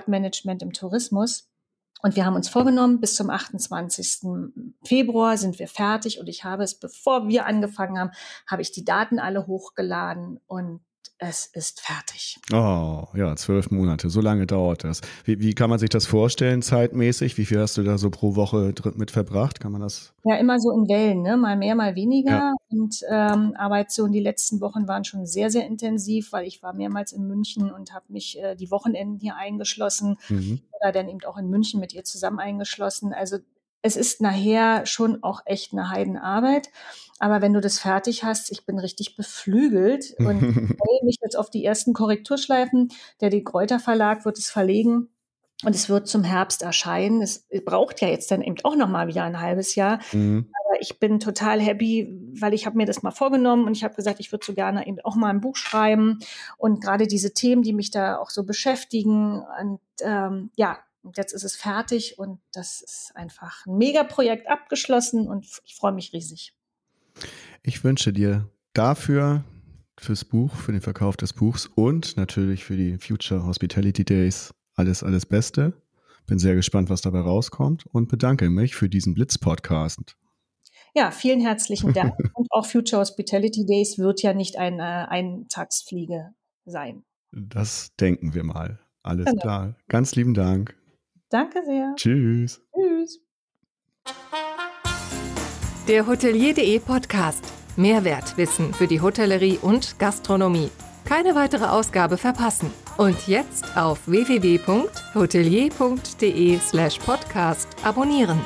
360-Grad-Management 0.00 0.62
im 0.62 0.72
Tourismus. 0.72 1.48
Und 2.02 2.16
wir 2.16 2.24
haben 2.24 2.36
uns 2.36 2.48
vorgenommen, 2.48 3.00
bis 3.00 3.14
zum 3.14 3.28
28. 3.28 4.22
Februar 4.84 5.36
sind 5.36 5.58
wir 5.58 5.68
fertig. 5.68 6.18
Und 6.18 6.28
ich 6.28 6.44
habe 6.44 6.62
es, 6.62 6.78
bevor 6.78 7.28
wir 7.28 7.44
angefangen 7.44 7.98
haben, 7.98 8.12
habe 8.46 8.62
ich 8.62 8.72
die 8.72 8.84
Daten 8.84 9.18
alle 9.18 9.46
hochgeladen 9.46 10.40
und 10.46 10.80
es 11.22 11.44
ist 11.44 11.82
fertig. 11.82 12.38
Oh, 12.50 13.04
ja, 13.14 13.36
zwölf 13.36 13.70
Monate. 13.70 14.08
So 14.08 14.22
lange 14.22 14.46
dauert 14.46 14.84
das. 14.84 15.02
Wie, 15.24 15.38
wie, 15.38 15.54
kann 15.54 15.68
man 15.68 15.78
sich 15.78 15.90
das 15.90 16.06
vorstellen, 16.06 16.62
zeitmäßig? 16.62 17.36
Wie 17.36 17.44
viel 17.44 17.60
hast 17.60 17.76
du 17.76 17.82
da 17.82 17.98
so 17.98 18.08
pro 18.08 18.36
Woche 18.36 18.72
mit 18.94 19.10
verbracht? 19.10 19.60
Kann 19.60 19.70
man 19.70 19.82
das? 19.82 20.14
Ja, 20.24 20.36
immer 20.36 20.58
so 20.58 20.70
in 20.70 20.88
Wellen, 20.88 21.20
ne? 21.20 21.36
Mal 21.36 21.58
mehr, 21.58 21.74
mal 21.74 21.94
weniger. 21.94 22.30
Ja. 22.30 22.54
Und 22.70 23.00
ähm, 23.10 23.54
Arbeit 23.56 23.92
so 23.92 24.06
in 24.06 24.12
die 24.12 24.20
letzten 24.20 24.62
Wochen 24.62 24.88
waren 24.88 25.04
schon 25.04 25.26
sehr, 25.26 25.50
sehr 25.50 25.66
intensiv, 25.66 26.32
weil 26.32 26.46
ich 26.46 26.62
war 26.62 26.72
mehrmals 26.72 27.12
in 27.12 27.26
München 27.26 27.70
und 27.70 27.92
habe 27.92 28.06
mich 28.08 28.38
äh, 28.38 28.56
die 28.56 28.70
Wochenenden 28.70 29.18
hier 29.18 29.36
eingeschlossen 29.36 30.16
mhm. 30.30 30.60
oder 30.80 30.90
dann 30.90 31.10
eben 31.10 31.22
auch 31.24 31.36
in 31.36 31.50
München 31.50 31.80
mit 31.80 31.92
ihr 31.92 32.04
zusammen 32.04 32.38
eingeschlossen. 32.38 33.12
Also 33.12 33.38
es 33.82 33.96
ist 33.96 34.20
nachher 34.20 34.86
schon 34.86 35.22
auch 35.22 35.42
echt 35.46 35.72
eine 35.72 35.90
Heidenarbeit. 35.90 36.70
Aber 37.18 37.42
wenn 37.42 37.52
du 37.52 37.60
das 37.60 37.78
fertig 37.78 38.24
hast, 38.24 38.50
ich 38.50 38.64
bin 38.64 38.78
richtig 38.78 39.16
beflügelt 39.16 40.14
und 40.18 40.40
freue 40.40 41.04
mich 41.04 41.18
jetzt 41.22 41.36
auf 41.36 41.50
die 41.50 41.64
ersten 41.64 41.92
Korrekturschleifen. 41.92 42.90
Der 43.20 43.30
De 43.30 43.42
Kräuter 43.42 43.78
Verlag 43.78 44.24
wird 44.24 44.38
es 44.38 44.50
verlegen. 44.50 45.08
Und 45.62 45.74
es 45.74 45.90
wird 45.90 46.08
zum 46.08 46.24
Herbst 46.24 46.62
erscheinen. 46.62 47.20
Es 47.20 47.46
braucht 47.66 48.00
ja 48.00 48.08
jetzt 48.08 48.30
dann 48.30 48.40
eben 48.40 48.56
auch 48.64 48.76
noch 48.76 48.88
mal 48.88 49.08
wieder 49.08 49.24
ein 49.24 49.40
halbes 49.40 49.74
Jahr. 49.74 50.00
Mhm. 50.12 50.50
Aber 50.64 50.80
ich 50.80 50.98
bin 50.98 51.20
total 51.20 51.60
happy, 51.60 52.08
weil 52.40 52.54
ich 52.54 52.64
habe 52.64 52.78
mir 52.78 52.86
das 52.86 53.02
mal 53.02 53.10
vorgenommen 53.10 53.66
und 53.66 53.76
ich 53.76 53.84
habe 53.84 53.94
gesagt, 53.94 54.20
ich 54.20 54.32
würde 54.32 54.44
so 54.44 54.54
gerne 54.54 54.86
eben 54.86 55.00
auch 55.04 55.16
mal 55.16 55.28
ein 55.28 55.42
Buch 55.42 55.56
schreiben. 55.56 56.20
Und 56.56 56.82
gerade 56.82 57.06
diese 57.06 57.34
Themen, 57.34 57.62
die 57.62 57.74
mich 57.74 57.90
da 57.90 58.16
auch 58.16 58.30
so 58.30 58.44
beschäftigen. 58.44 59.42
Und 59.60 59.80
ähm, 60.02 60.50
ja, 60.56 60.78
und 61.02 61.16
jetzt 61.16 61.32
ist 61.32 61.44
es 61.44 61.56
fertig 61.56 62.18
und 62.18 62.40
das 62.52 62.80
ist 62.80 63.12
einfach 63.14 63.66
ein 63.66 63.76
Megaprojekt 63.76 64.48
abgeschlossen 64.48 65.28
und 65.28 65.46
ich 65.64 65.74
freue 65.76 65.92
mich 65.92 66.12
riesig. 66.12 66.54
Ich 67.62 67.82
wünsche 67.84 68.12
dir 68.12 68.48
dafür, 68.72 69.44
fürs 70.00 70.24
Buch, 70.24 70.54
für 70.54 70.72
den 70.72 70.80
Verkauf 70.80 71.16
des 71.16 71.32
Buchs 71.32 71.66
und 71.66 72.16
natürlich 72.16 72.64
für 72.64 72.76
die 72.76 72.96
Future 72.98 73.44
Hospitality 73.44 74.04
Days 74.04 74.54
alles, 74.74 75.02
alles 75.02 75.26
Beste. 75.26 75.74
Bin 76.26 76.38
sehr 76.38 76.54
gespannt, 76.54 76.90
was 76.90 77.02
dabei 77.02 77.20
rauskommt 77.20 77.86
und 77.86 78.08
bedanke 78.08 78.48
mich 78.50 78.74
für 78.74 78.88
diesen 78.88 79.14
Blitz-Podcast. 79.14 80.16
Ja, 80.94 81.10
vielen 81.10 81.40
herzlichen 81.40 81.92
Dank. 81.92 82.14
und 82.34 82.48
auch 82.50 82.66
Future 82.66 83.00
Hospitality 83.00 83.66
Days 83.66 83.98
wird 83.98 84.22
ja 84.22 84.32
nicht 84.32 84.56
eine 84.56 85.10
Eintagsfliege 85.10 86.34
sein. 86.64 87.04
Das 87.32 87.94
denken 88.00 88.34
wir 88.34 88.42
mal. 88.42 88.80
Alles 89.02 89.26
genau. 89.26 89.40
klar. 89.40 89.76
Ganz 89.88 90.14
lieben 90.14 90.34
Dank. 90.34 90.76
Danke 91.30 91.64
sehr. 91.64 91.94
Tschüss. 91.96 92.60
Tschüss. 92.74 93.20
Der 95.88 96.06
Hotelier.de 96.06 96.78
Podcast. 96.80 97.44
Mehrwertwissen 97.76 98.74
für 98.74 98.88
die 98.88 99.00
Hotellerie 99.00 99.58
und 99.62 99.98
Gastronomie. 99.98 100.70
Keine 101.04 101.34
weitere 101.34 101.64
Ausgabe 101.64 102.18
verpassen. 102.18 102.70
Und 102.98 103.26
jetzt 103.26 103.74
auf 103.76 104.06
www.hotelier.de 104.06 106.58
slash 106.58 106.98
podcast 106.98 107.68
abonnieren. 107.84 108.38